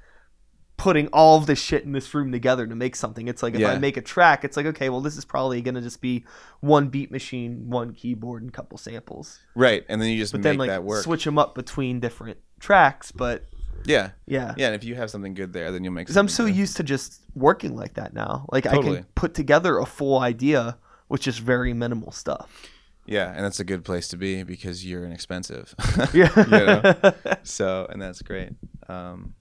[0.75, 3.27] putting all of this shit in this room together to make something.
[3.27, 5.81] It's like if I make a track, it's like okay, well this is probably gonna
[5.81, 6.25] just be
[6.61, 9.39] one beat machine, one keyboard, and a couple samples.
[9.55, 11.03] right, and then you just But make then like that work.
[11.03, 13.11] switch them up between different tracks.
[13.11, 13.45] But
[13.85, 14.67] yeah, yeah, yeah.
[14.67, 16.03] And if you have something good there, then you'll make.
[16.03, 16.05] It.
[16.05, 16.55] Because I'm so good.
[16.55, 18.45] used to just working like that now.
[18.51, 20.77] Like I can put together a full idea
[21.09, 22.69] with just very minimal stuff.
[23.05, 25.75] Yeah, and that's a good place to be because you're inexpensive.
[26.13, 26.31] Yeah.
[26.37, 27.13] You know?
[27.43, 28.51] so and that's great.
[28.87, 29.35] Um,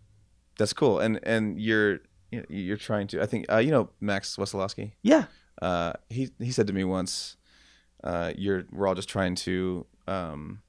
[0.59, 0.99] that's cool.
[0.99, 3.23] And and you're you're trying to.
[3.23, 4.93] I think uh, you know Max Wesolowski.
[5.03, 5.25] yeah.
[5.61, 7.37] Uh, he he said to me once,
[8.03, 10.62] uh, "You're we're all just trying to um,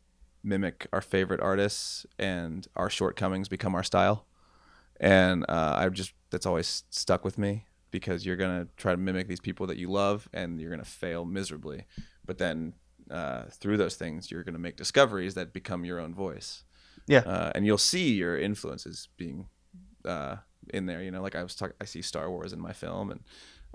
[0.44, 4.26] mimic our favorite artists, and our shortcomings become our style."
[5.00, 9.28] And uh, I've just that's always stuck with me because you're gonna try to mimic
[9.28, 11.86] these people that you love, and you're gonna fail miserably.
[12.26, 12.74] But then
[13.12, 16.64] uh, through those things, you're gonna make discoveries that become your own voice.
[17.08, 17.20] Yeah.
[17.20, 19.48] uh, and you'll see your influences being
[20.06, 20.38] uh,
[20.74, 21.02] in there.
[21.02, 23.22] You know, like I was talking, I see Star Wars in my film, and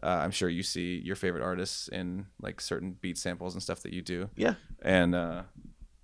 [0.03, 3.83] uh, I'm sure you see your favorite artists in like certain beat samples and stuff
[3.83, 4.31] that you do.
[4.37, 4.55] Yeah.
[4.83, 5.43] And uh,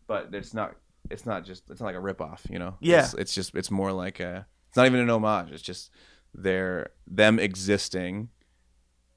[0.07, 0.77] but it's not,
[1.11, 2.47] it's not just, it's not like a rip off.
[2.51, 2.77] You know.
[2.81, 3.01] Yeah.
[3.05, 5.53] It's, it's just, it's more like a, it's not even an homage.
[5.53, 5.91] It's just
[6.35, 8.29] their them existing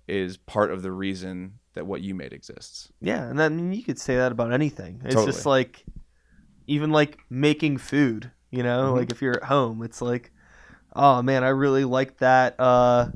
[0.08, 2.92] is part of the reason that what you made exists.
[3.02, 5.02] Yeah, and then you could say that about anything.
[5.04, 5.32] It's Totally.
[5.34, 5.84] just like
[6.68, 8.98] even like making food, you know, Mhm.
[8.98, 10.32] like if you're at home, it's like
[10.96, 13.10] oh man, I really like that uh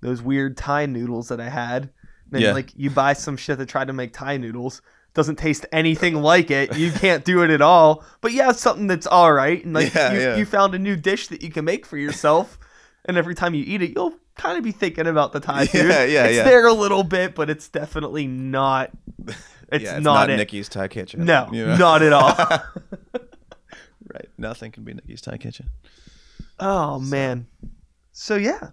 [0.00, 1.90] those weird Thai noodles that I had.
[2.32, 2.52] And Yeah.
[2.52, 4.82] like you buy some shit that tried to make Thai noodles,
[5.18, 6.76] doesn't taste anything like it.
[6.76, 8.04] You can't do it at all.
[8.20, 9.64] But yeah, something that's all right.
[9.64, 10.36] And like Yeah, you, yeah.
[10.36, 12.56] you found a new dish that you can make for yourself.
[13.04, 15.88] and every time you eat it, you'll kind of be thinking about the Thai food.
[15.88, 16.44] Yeah, yeah, it's yeah.
[16.44, 18.92] there a little bit, but it's definitely not.
[19.26, 20.36] It's, yeah, it's not, not.
[20.36, 21.24] Nicky's Thai Kitchen.
[21.24, 21.76] No, you know?
[21.76, 22.32] not at all.
[24.14, 24.28] right.
[24.38, 25.70] Nothing can be Nicky's Thai Kitchen.
[26.60, 27.48] oh man.
[28.12, 28.70] So yeah,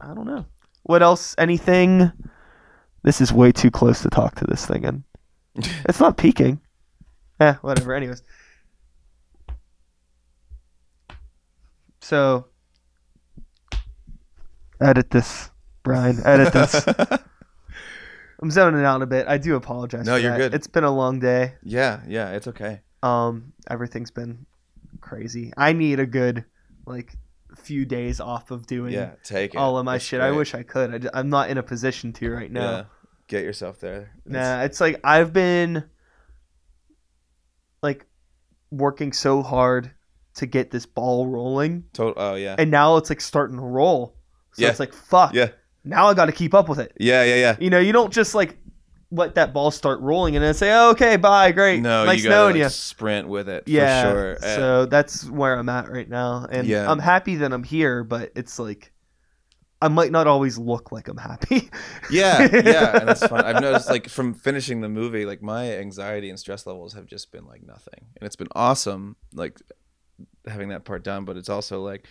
[0.00, 0.46] I don't know.
[0.82, 1.36] What else?
[1.38, 2.10] Anything?
[3.02, 5.04] This is way too close to talk to this thing, and
[5.88, 6.60] it's not peaking.
[7.40, 7.94] Eh, whatever.
[7.94, 8.22] Anyways.
[12.00, 12.46] So,
[14.80, 15.50] edit this,
[15.82, 16.18] Brian.
[16.24, 16.86] Edit this.
[18.42, 19.26] I'm zoning out a bit.
[19.26, 20.06] I do apologize.
[20.06, 20.38] No, you're that.
[20.38, 20.54] good.
[20.54, 21.54] It's been a long day.
[21.62, 22.80] yeah, yeah, it's okay.
[23.02, 24.46] Um, everything's been
[25.00, 25.52] crazy.
[25.56, 26.44] I need a good
[26.86, 27.16] like
[27.56, 29.58] few days off of doing Yeah, take it.
[29.58, 30.20] all of my shit.
[30.20, 31.08] I wish I could.
[31.12, 32.86] I, am not in a position to right now.
[33.28, 33.38] Yeah.
[33.38, 34.10] Get yourself there.
[34.24, 35.84] Nah, it's like I've been
[37.82, 38.06] like
[38.70, 39.90] working so hard
[40.34, 42.56] to get this ball rolling, Total, oh yeah.
[42.58, 44.16] and now it's like starting to roll.
[44.52, 44.70] So Yeah.
[44.70, 45.34] it's like fuck.
[45.34, 45.48] Yeah.
[45.84, 46.92] Now I got to keep up with it.
[46.98, 47.56] Yeah, yeah, yeah.
[47.60, 48.58] You know, you don't just like
[49.12, 52.28] let that ball start rolling and then say, oh, "Okay, bye, great, No, nice you
[52.28, 54.38] gotta like, you." sprint with it yeah for sure.
[54.40, 56.90] So that's where i'm at right now and Yeah.
[56.90, 58.92] i'm happy that i'm here but it's like
[59.82, 61.70] i might not always look like i'm happy
[62.10, 63.44] yeah, yeah, and that's fun.
[63.44, 67.32] I've noticed like from finishing the movie, like my anxiety and stress levels have just
[67.32, 69.58] been like nothing, and it's been awesome, like
[70.46, 71.24] having that part done.
[71.24, 72.06] But it's also like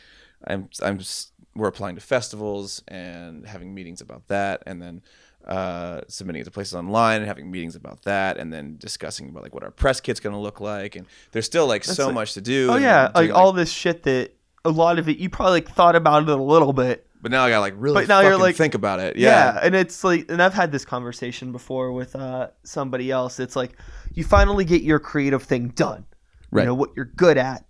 [0.45, 5.01] I'm I'm s- we're applying to festivals and having meetings about that, and then
[5.47, 9.43] uh, submitting it to places online and having meetings about that, and then discussing about
[9.43, 12.07] like what our press kit's going to look like, and there's still like That's so
[12.07, 12.68] like- much to do.
[12.72, 14.34] oh yeah doing, like all this shit that
[14.66, 17.43] a lot of it you probably like thought about it a little bit But now
[17.43, 19.15] I got like really But now you're like- think about it.
[19.17, 19.30] yeah.
[19.55, 19.59] Yeah.
[19.63, 23.71] and it's like and i've had this conversation before with uh somebody else it's like
[24.13, 26.05] you finally get your creative thing done
[26.51, 26.61] Right.
[26.61, 27.65] you know what you're good at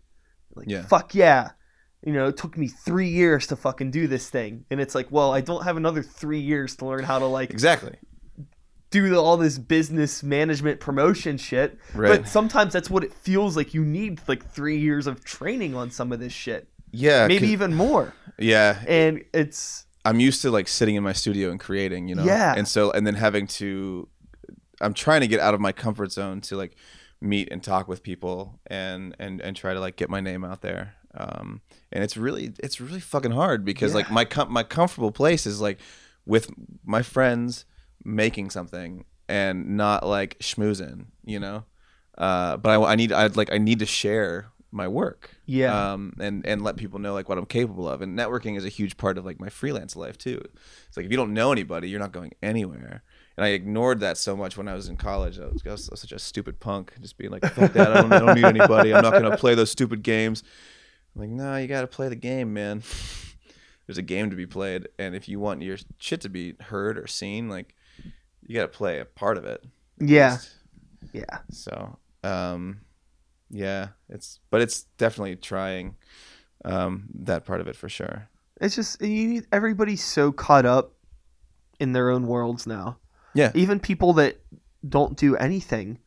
[0.56, 0.82] like Yeah.
[0.86, 1.52] fuck yeah
[2.06, 5.08] you know it took me three years to fucking do this thing and it's like
[5.10, 7.96] well i don't have another three years to learn how to like Exactly.
[8.92, 11.80] do all this business management promotion shit.
[11.94, 12.10] Right.
[12.22, 13.74] But sometimes that's what it feels like.
[13.74, 17.28] You need like three years of training on some of this shit, Yeah.
[17.28, 18.14] maybe even more.
[18.38, 18.84] Yeah.
[18.88, 22.24] And it's I'm used to like sitting in my studio and creating, you know.
[22.24, 22.54] Yeah.
[22.56, 24.08] And so and then having to
[24.82, 26.76] I'm trying to get out of my comfort zone to like
[27.22, 30.62] meet and talk with people and and and try to like get my name out
[30.62, 30.94] there.
[31.16, 35.46] Um and it's really it's really fucking hard because like my com- my comfortable place
[35.46, 35.80] is like
[36.26, 36.52] with
[36.84, 37.66] my friends
[38.04, 41.66] making something and not like schmoozing, you know.
[42.18, 46.14] Uh but I, I need I'd like I need to share my work yeah, um,
[46.20, 48.02] and and let people know like what I'm capable of.
[48.02, 50.42] And networking is a huge part of like my freelance life too.
[50.88, 53.04] It's like if you don't know anybody, you're not going anywhere.
[53.38, 55.40] And I ignored that so much when I was in college.
[55.40, 57.92] I was, I was such a stupid punk, just being like, "Fuck that!
[57.92, 58.94] I don't, I don't need anybody.
[58.94, 60.44] I'm not gonna play those stupid games."
[61.16, 62.84] I'm like, no, you gotta play the game, man.
[63.88, 66.98] There's a game to be played, and if you want your shit to be heard
[66.98, 67.76] or seen, like,
[68.46, 69.64] you gotta play a part of it.
[70.00, 70.38] yeah,
[71.14, 71.40] yeah.
[71.52, 72.82] So, um,
[73.50, 75.96] yeah, it's but it's definitely trying.
[76.64, 78.28] um, that part of it for sure.
[78.60, 80.94] It's just you need everybody's so caught up
[81.80, 82.98] in their own worlds now.
[83.34, 83.52] Yeah.
[83.54, 84.40] Even people that
[84.88, 86.00] don't do anything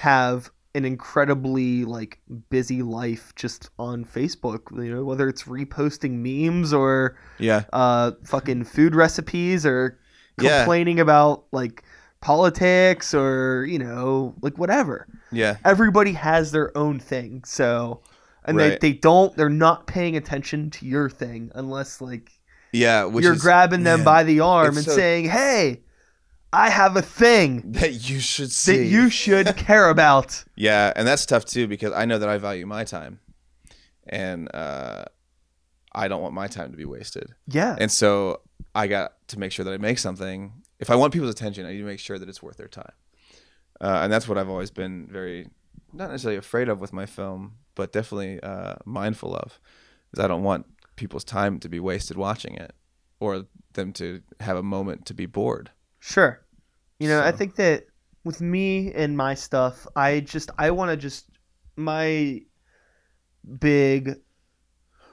[0.00, 2.20] have an incredibly like
[2.50, 8.64] busy life just on Facebook, you know, whether it's reposting memes or Yeah, uh fucking
[8.64, 9.98] food recipes or
[10.40, 10.60] Yeah.
[10.60, 11.82] complaining about like
[12.20, 15.06] politics or, you know, like whatever.
[15.32, 17.42] yeah, Everybody has their own thing.
[17.44, 18.02] So
[18.44, 18.80] and Right.
[18.80, 22.30] they, they don't they're not paying attention to your thing unless like
[22.72, 23.04] yeah.
[23.04, 25.82] Which you're is, grabbing them man, by the arm it's and so- saying, "Hey,
[26.52, 28.76] I have a thing that you should see.
[28.78, 32.36] that you should care about." Yeah, and that's tough too because I know that I
[32.38, 33.20] value my time,
[34.06, 35.04] and uh,
[35.94, 37.28] I don't want my time to be wasted.
[37.46, 38.40] Yeah, And so
[38.74, 40.52] I got to make sure that I make something.
[40.78, 42.92] If I want people's attention, I need to make sure that it's worth their time.
[43.80, 45.48] Uh, and that's what I've always been very,
[45.92, 49.60] not necessarily afraid of with my film, but definitely uh, mindful of.
[50.12, 50.66] Is I don't want
[50.96, 52.74] people's time to be wasted watching it,
[53.20, 55.70] or them to have a moment to be bored.
[56.00, 56.40] sure.
[56.98, 57.86] You know, I think that
[58.24, 61.26] with me and my stuff, I just I want to just
[61.76, 62.42] my
[63.60, 64.16] big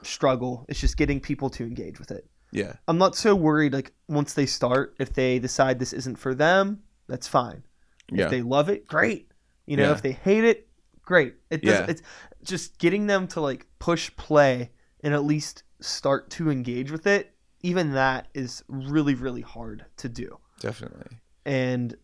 [0.02, 2.28] struggle is just getting people to engage with it.
[2.52, 6.34] Yeah, I'm not so worried like once they start if they decide this isn't for
[6.34, 7.62] them, that's fine.
[8.10, 9.30] yeah, If they love it, great.
[9.66, 9.92] You know, Yeah.
[9.92, 10.68] if they hate it,
[11.02, 11.34] great.
[11.50, 11.86] It does Yeah.
[11.88, 12.02] it's
[12.42, 14.70] just getting them to like push play
[15.00, 17.34] and at least start to engage with it.
[17.62, 20.38] Even that is really really hard to do.
[20.60, 21.18] definitely.
[21.44, 21.96] And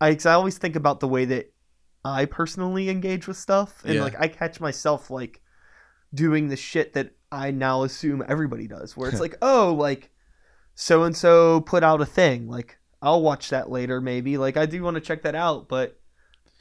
[0.00, 1.52] I 'cause I always think about the way that
[2.04, 4.02] I personally engage with stuff and Yeah.
[4.02, 5.40] like I catch myself like
[6.14, 10.10] doing the shit that I now assume everybody does where it's like, "Oh, like
[10.74, 12.48] so and so put out a thing.
[12.48, 14.36] Like I'll watch that later maybe.
[14.38, 15.96] Like I do want to check that out, but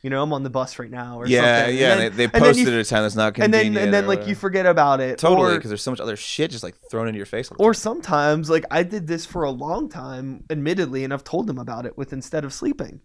[0.02, 1.78] you know, I'm on the bus right now or Yeah, something.
[1.78, 1.92] yeah.
[1.92, 3.94] And then, they, they posted you- at a time that's not convenient, and then and
[3.94, 5.18] then like you forget about it.
[5.18, 7.50] totally because there's so much other shit just like thrown into your face.
[7.58, 11.58] Or sometimes like I did this for a long time, admittedly, and I've told them
[11.58, 13.02] about it with instead of sleeping.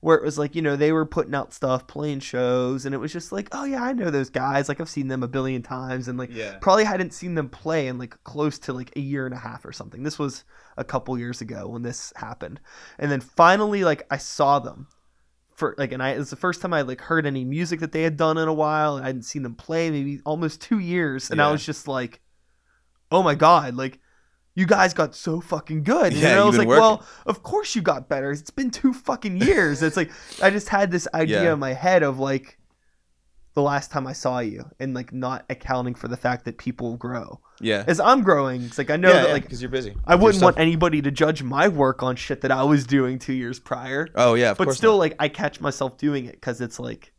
[0.00, 2.98] Where it was like, you know, they were putting out stuff, playing shows, and it
[2.98, 4.68] was just like, oh yeah, I know those guys.
[4.68, 7.88] Like I've seen them a billion times, and like yeah, probably hadn't seen them play
[7.88, 10.02] in like close to like a year and a half or something.
[10.02, 10.44] This was
[10.76, 12.60] a couple years ago when this happened.
[12.98, 14.86] And then finally like I saw them
[15.54, 17.92] for like and I it was the first time I like heard any music that
[17.92, 20.78] they had done in a while and I hadn't seen them play maybe almost 2
[20.78, 22.20] years and I was just like
[23.10, 23.98] oh my god, like
[24.58, 26.12] you guys got so fucking good.
[26.12, 28.32] Yeah, and I was like, been well, of course you got better.
[28.32, 29.82] It's been two fucking years.
[29.82, 30.10] it's like
[30.42, 31.52] I just had this idea Yeah.
[31.52, 32.58] in my head of like
[33.54, 36.96] the last time I saw you and like not accounting for the fact that people
[36.96, 37.40] grow.
[37.60, 37.84] yeah.
[37.86, 39.94] As I'm growing, it's like I know yeah, that yeah, like because you're busy.
[40.04, 43.32] I wouldn't want anybody to judge my work on shit that I was doing 2
[43.32, 44.08] years prior.
[44.16, 44.98] Oh yeah, of but still not.
[44.98, 47.12] like I catch myself doing it cuz it's like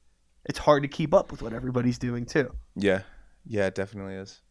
[0.45, 2.53] it's hard to keep up with what everybody's doing too.
[2.75, 3.01] Yeah,
[3.45, 4.41] yeah, it definitely is.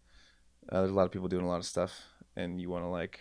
[0.70, 2.02] Uh, there's a lot of people doing a lot of stuff,
[2.38, 3.20] and you want to like.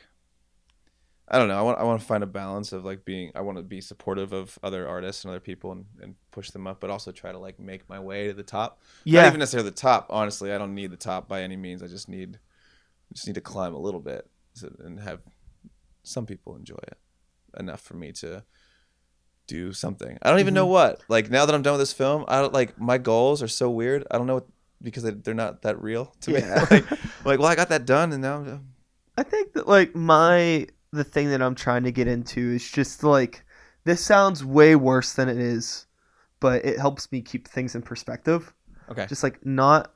[1.29, 1.59] I don't know.
[1.59, 3.31] I want I want to find a balance of like being.
[3.35, 6.65] I want to be supportive of other artists and other people and, and push them
[6.67, 8.79] up, but also try to like make my way to the top.
[9.03, 9.21] Yeah.
[9.23, 10.07] Not even necessarily the top.
[10.09, 11.83] Honestly, I don't need the top by any means.
[11.83, 12.39] I just need,
[13.13, 14.25] just need to climb a little bit
[14.79, 15.19] and have
[16.03, 16.97] some people enjoy it
[17.59, 18.45] enough for me to
[19.47, 20.17] do something.
[20.21, 20.71] I don't even know Mm-hmm.
[20.71, 21.01] what.
[21.09, 23.69] Like now that I'm done with this film, I don't like my goals are so
[23.69, 24.05] weird.
[24.09, 24.47] I don't know what
[24.81, 26.39] because they, they're not that real to Yeah.
[26.39, 26.65] me.
[26.71, 26.91] like,
[27.25, 28.67] like, well, I got that done, and now I'm,
[29.17, 33.03] I think that like my the thing that I'm trying to get into is just
[33.03, 33.43] like
[33.83, 35.85] this sounds way worse than it is,
[36.39, 38.53] but it helps me keep things in perspective.
[38.89, 39.05] okay.
[39.07, 39.93] Just like not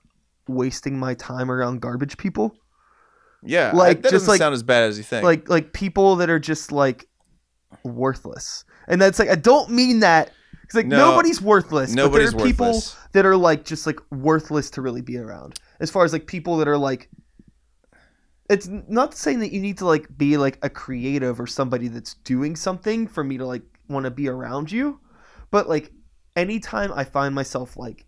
[0.47, 2.55] wasting my time around garbage people.
[3.43, 5.24] yeah, like, that just doesn't like- sound as bad as you think.
[5.24, 7.07] Like like people that are just like
[7.84, 8.63] worthless.
[8.88, 10.32] And that's like I don't mean that
[10.67, 10.97] cuz like No.
[11.11, 15.01] nobody's worthless, nobody's but there are people that are like just like worthless to really
[15.01, 15.59] be around.
[15.80, 17.09] As far as like people that are like
[18.52, 22.16] it's not saying that you need to like be like a creative or somebody that's
[22.16, 24.99] doing something for me to like want to be around you,
[25.49, 25.91] but like
[26.36, 28.06] anytime I find myself like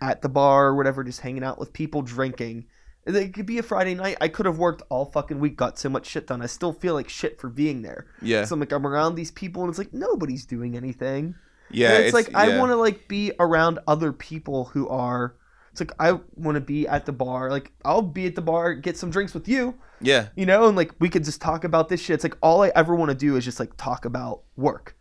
[0.00, 2.66] at the bar or whatever just hanging out with people drinking
[3.06, 4.16] it could be a Friday night.
[4.20, 6.42] I could have worked all fucking week, got so much shit done.
[6.42, 8.06] I still feel like shit for being there.
[8.20, 11.36] Yeah, So I'm like, I'm around these people, and it's like nobody's doing anything.
[11.70, 11.94] yeah.
[11.94, 15.36] And it's, like I want to like be around other people who are.
[15.80, 17.50] It's like I want to be at the bar.
[17.50, 20.76] Like I'll be at the bar, get some drinks with you, Yeah, you know, and
[20.76, 22.14] like we could just talk about this shit.
[22.14, 24.96] It's like all I ever want to do is just like talk about work.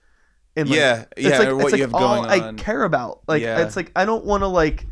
[0.58, 2.58] And like, yeah, it's like, or it's what like you have all going I on.
[2.58, 3.22] care about.
[3.28, 3.60] Like Yeah.
[3.66, 4.86] it's like I don't want to like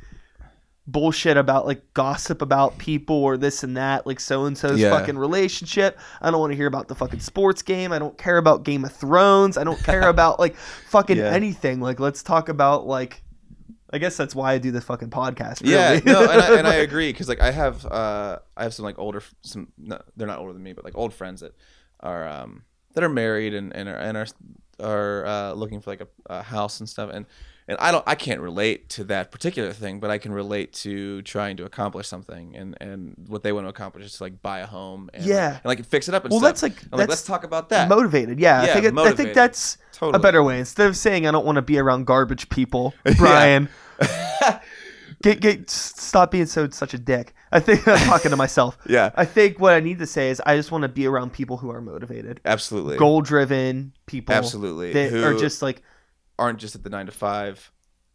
[0.86, 4.90] bullshit about like gossip about people or this and that, like so and so's Yeah.
[4.90, 5.98] fucking relationship.
[6.22, 7.94] I don't want to hear about the fucking sports game.
[7.94, 9.58] I don't care about Game of Thrones.
[9.58, 10.56] I don't care about like
[10.90, 11.32] fucking Yeah.
[11.32, 11.80] anything.
[11.80, 13.23] Like let's talk about like
[13.94, 15.62] I guess that's why I do this fucking podcast.
[15.64, 18.86] Yeah, no, and I, and I agree because like I have uh I have some
[18.86, 21.56] like older some no, they're not older than me but like old friends that
[22.00, 22.64] are um
[22.96, 24.28] that are married and and are and are
[24.80, 27.28] are uh, looking for like a, a house and stuff and
[27.68, 31.22] and I don't I can't relate to that particular thing but I can relate to
[31.22, 34.60] trying to accomplish something and and what they want to accomplish is to like buy
[34.60, 35.46] a home and Yeah.
[35.48, 36.50] like, and like fix it up and well, stuff.
[36.50, 38.40] that's like I'm like let's talk about that motivated.
[38.40, 40.60] Yeah, I think it, I think that's totally a better way.
[40.60, 43.70] Instead of saying I don't want to be around garbage people, Brian.
[45.22, 47.34] get get stop being so such a dick.
[47.52, 48.78] I think I'm talking to myself.
[48.88, 51.34] yeah I think what I need to say is I just want to be around
[51.34, 54.34] people who are motivated, absolutely goal driven people.
[54.36, 55.82] absolutely That Who are just like
[56.40, 57.72] aren't just at the nine to five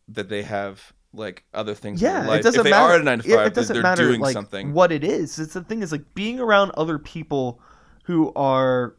[0.09, 2.93] that they have like other things in yeah, it doesn't if they matter.
[2.93, 4.72] are at a nine to it- five, it doesn't they're matter doing like something.
[4.72, 5.39] what it is.
[5.39, 7.61] It's the thing is like being around other people
[8.05, 8.97] who are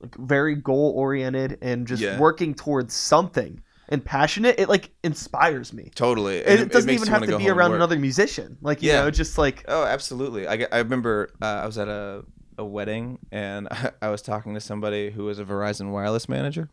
[0.00, 2.18] like very goal oriented and just Yeah.
[2.18, 4.58] working towards something and passionate.
[4.58, 5.90] It like inspires me.
[5.94, 6.38] Totally.
[6.38, 8.56] It, And doesn't even have wanna be around another musician.
[8.62, 9.02] Like you Yeah.
[9.02, 10.46] know, just like Oh, absolutely.
[10.46, 12.24] I, I remember uh, I was at a,
[12.56, 13.68] a wedding and
[14.02, 16.70] I, was talking to somebody who was a Verizon wireless manager.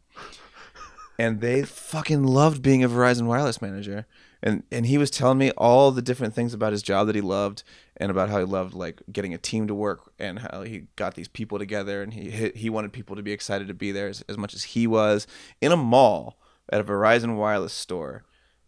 [1.19, 4.05] And they fucking loved being a Verizon wireless manager.
[4.43, 7.21] And and he was telling me all the different things about his job that he
[7.21, 7.63] loved
[7.99, 11.15] and about how he loved like getting a team to work and how he got
[11.15, 14.07] these people together and he he, he wanted people to be excited to be there
[14.07, 15.25] as, as much as he was
[15.59, 16.37] in a mall
[16.69, 18.23] at a Verizon wireless store.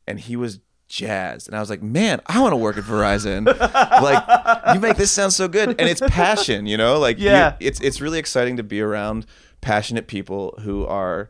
[0.07, 1.47] And he was jazzed.
[1.47, 3.45] And I was like, man, I want to work at Verizon.
[3.45, 7.55] like you make this sound so good and it's passion you know like Yeah.
[7.59, 9.25] it's it's really exciting to be around
[9.61, 11.29] passionate people who are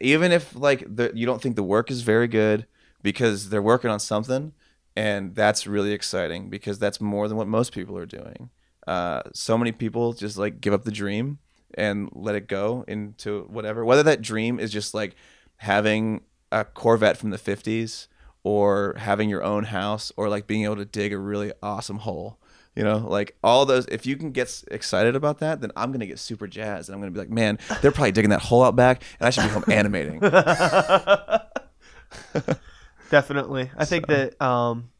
[0.00, 2.66] even if like the, you don't think the work is very good
[3.02, 4.52] because they're working on something
[4.96, 8.48] and that's really exciting because that's more than what most people are doing
[8.86, 11.38] uh, so many people just like give up the dream
[11.74, 15.14] and let it go into whatever whether that dream is just like
[15.62, 18.08] having a corvette from the 50s
[18.42, 22.36] or having your own house or like being able to dig a really awesome hole
[22.74, 26.04] you know like all those if you can get excited about that then i'm gonna
[26.04, 28.74] get super jazzed and i'm gonna be like man they're probably digging that hole out
[28.74, 30.18] back and i should be home animating
[33.10, 33.70] definitely.
[33.76, 34.90] I think that um,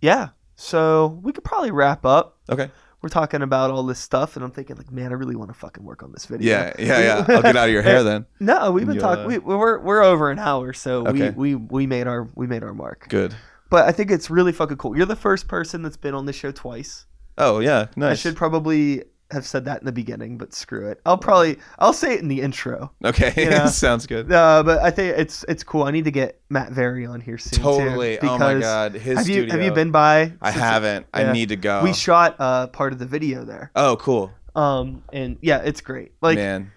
[0.00, 0.30] yeah.
[0.56, 2.38] So we could probably wrap up.
[2.50, 2.70] okay
[3.02, 5.54] We're talking about all this stuff, and I'm thinking like, man, I really want to
[5.58, 6.50] fucking work on this video.
[6.50, 9.26] yeah yeah yeah i'll get out of your hair then No, we've been You'll, talking.
[9.26, 11.30] We, we're we're over an hour, so Okay.
[11.30, 13.06] we, we we made our we made our mark.
[13.08, 13.34] good
[13.70, 14.96] But I think it's really fucking cool.
[14.96, 17.06] You're the first person that's been on this show twice.
[17.38, 21.00] oh yeah nice I should probably have said that in the beginning, but screw it.
[21.06, 22.92] I'll probably I'll say it in the intro.
[23.04, 23.66] okay Yeah.
[23.68, 25.84] sounds good Uh, but I think it's it's cool.
[25.84, 27.58] I need to get Matt Very on here soon.
[27.58, 30.32] too, totally oh my god his Have you have you been by?
[30.42, 31.28] i haven't yeah.
[31.28, 33.70] i need to go We shot uh, part of the video there.
[33.76, 36.12] oh cool Um, and yeah, it's great.
[36.20, 36.72] Like man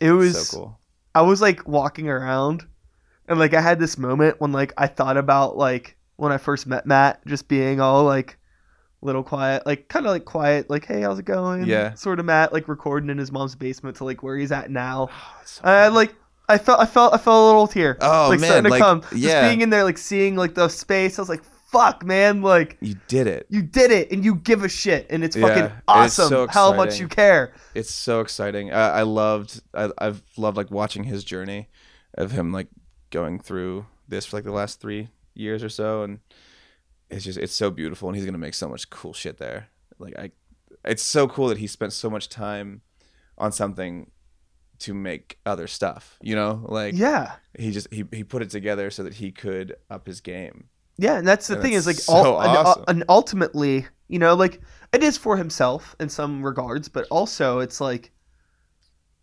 [0.00, 0.48] it was.
[0.48, 0.78] so cool
[1.14, 2.64] I was like walking around
[3.28, 6.66] and like I had this moment when like I thought about like when I first
[6.66, 8.38] met Matt just being all like
[9.02, 11.64] little quiet, like kind of like quiet, like hey, how's it going?
[11.66, 11.94] Yeah.
[11.94, 15.08] Sort of Matt like recording in his mom's basement to like where he's at now.
[15.22, 16.14] Oh, so I like
[16.48, 17.98] I felt I felt I felt a little tear.
[18.00, 19.02] Oh, like man, starting to like, come.
[19.14, 19.40] yeah.
[19.40, 21.18] Just being in there like seeing like the space.
[21.18, 24.62] I was like, fuck man, like you did it you did it and you give
[24.62, 27.54] a shit and it's Yeah, fucking it's awesome so how much you care.
[27.74, 28.72] it's so exciting.
[28.72, 29.60] I, I loved.
[29.74, 31.68] I, I've loved like watching his journey,
[32.14, 32.68] of him like
[33.10, 36.20] going through this for like the last three years or so, and
[37.12, 39.68] it's just it's so beautiful, and he's gonna make so much cool shit there.
[39.98, 40.30] Like I,
[40.84, 42.82] it's so cool that he spent so much time
[43.38, 44.10] on something
[44.80, 46.18] to make other stuff.
[46.22, 47.32] You know, like Yeah.
[47.58, 50.64] he just he he put it together so that he could up his game.
[50.98, 52.84] Yeah, and that's the And thing is like all, so and, uh, awesome.
[52.88, 54.60] and ultimately, you know, like
[54.92, 58.12] it is for himself in some regards, but also it's like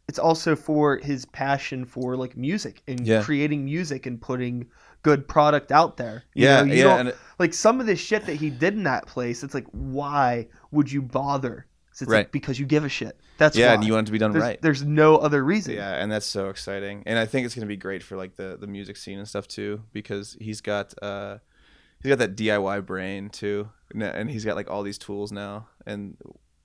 [0.07, 3.21] it's also for his passion for like music and Yeah.
[3.21, 4.65] creating music and putting
[5.01, 6.23] good product out there.
[6.33, 8.83] You Yeah, know, you yeah, it- like some of the shit that he did in
[8.83, 9.43] that place.
[9.43, 11.65] It's like, why would you bother?
[11.91, 12.31] It's like, Right.
[12.31, 13.17] because you give a shit.
[13.37, 13.73] That's yeah, why.
[13.75, 14.61] and you want it to be done there's, right.
[14.61, 15.75] there's no other reason.
[15.75, 18.57] Yeah, and that's so exciting, and I think it's gonna be great for like the
[18.59, 21.37] the music scene and stuff too, because he's got uh
[22.03, 25.67] he's got that DIY brain too, and- and he's got like all these tools now,
[25.85, 26.17] and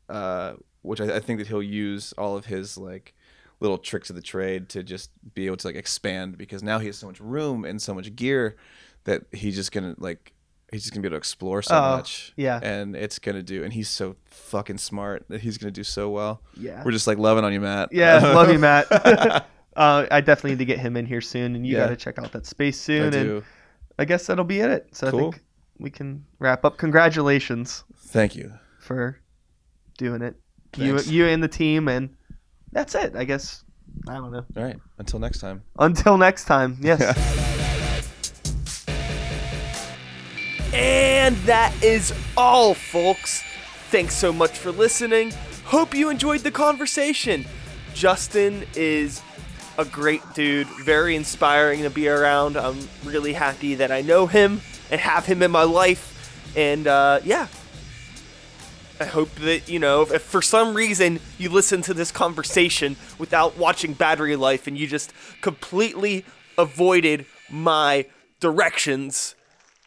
[0.08, 3.14] uh which I, I think that he'll use all of his like
[3.60, 6.86] little tricks of the trade to just be able to like expand because now he
[6.86, 8.56] has so much room and so much gear
[9.04, 10.32] that he's just gonna like
[10.72, 12.58] he's just gonna be able to explore so Oh, much yeah.
[12.62, 16.42] and it's gonna do and he's so fucking smart that he's gonna do so well
[16.56, 16.82] Yeah.
[16.84, 18.86] we're just like loving on you matt Yeah, love you, Matt.
[19.76, 21.84] uh, I definitely need to get him in here soon, and you Yeah.
[21.84, 23.02] got to check out that space I soon.
[23.04, 23.44] And do.
[23.98, 24.88] I guess that'll be it.
[24.92, 25.18] So Cool.
[25.18, 25.42] I think
[25.78, 26.76] we can wrap up.
[26.78, 28.52] Congratulations Thank you.
[28.80, 29.18] for
[29.98, 30.34] doing it,
[30.76, 32.10] you you and the team, and
[32.74, 33.16] that's it.
[33.16, 33.64] I guess
[34.06, 34.44] I don't know.
[34.56, 34.78] All right.
[34.98, 35.62] Until next time.
[35.78, 36.76] Until next time.
[36.82, 37.40] Yes.
[40.74, 43.44] And that is all, folks.
[43.90, 45.32] Thanks so much for listening.
[45.64, 47.46] Hope you enjoyed the conversation.
[47.94, 49.22] Justin is
[49.78, 52.56] a great dude, very inspiring to be around.
[52.56, 54.60] I'm really happy that I know him
[54.90, 56.52] and have him in my life.
[56.56, 57.46] And uh, yeah,
[59.04, 63.58] I hope that, you know, if for some reason you listen to this conversation without
[63.58, 65.12] watching Battery Life and you just
[65.42, 66.24] completely
[66.56, 68.06] avoided my
[68.40, 69.34] directions,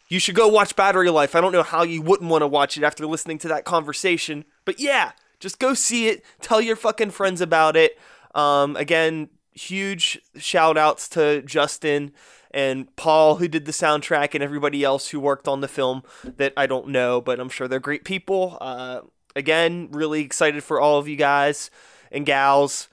[0.08, 1.34] you should go watch Battery Life.
[1.34, 4.44] I don't know how you wouldn't want to watch it after listening to that conversation,
[4.64, 6.24] but yeah, just go see it.
[6.40, 7.98] Tell your fucking friends about it.
[8.36, 12.12] Um, again, huge shout outs to Justin
[12.50, 16.52] and Paul, who did the soundtrack, and everybody else who worked on the film that
[16.56, 18.58] I don't know, but I'm sure they're great people.
[18.60, 19.00] Uh,
[19.36, 21.70] again, really excited for all of you guys
[22.10, 22.88] and gals,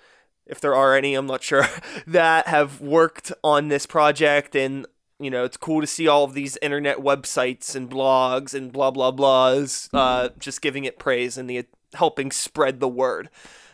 [0.45, 1.68] if there are any, I'm not sure,
[2.07, 4.56] that have worked on this project.
[4.56, 4.86] And,
[5.19, 8.91] you know, it's cool to see all of these internet websites and blogs and blah,
[8.91, 13.30] blah, blahs uh, just giving it praise and the helping spread the word.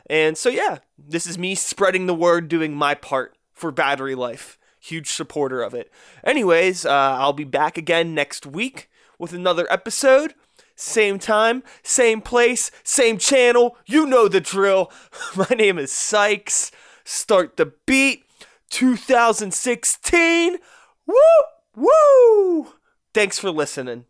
[0.10, 4.58] And so, yeah, this is me spreading the word, doing my part for battery life.
[4.84, 5.92] Huge supporter of it.
[6.24, 8.90] Anyways, uh, I'll be back again next week
[9.20, 10.34] with another episode.
[10.76, 13.78] Same time, same place, same channel.
[13.86, 14.92] You know the drill.
[15.36, 16.72] My name is Sykes.
[17.04, 18.24] Start the beat
[18.72, 20.58] 2016.
[21.06, 21.16] Woo!
[21.76, 22.74] Woo!
[23.14, 24.06] Thanks for listening.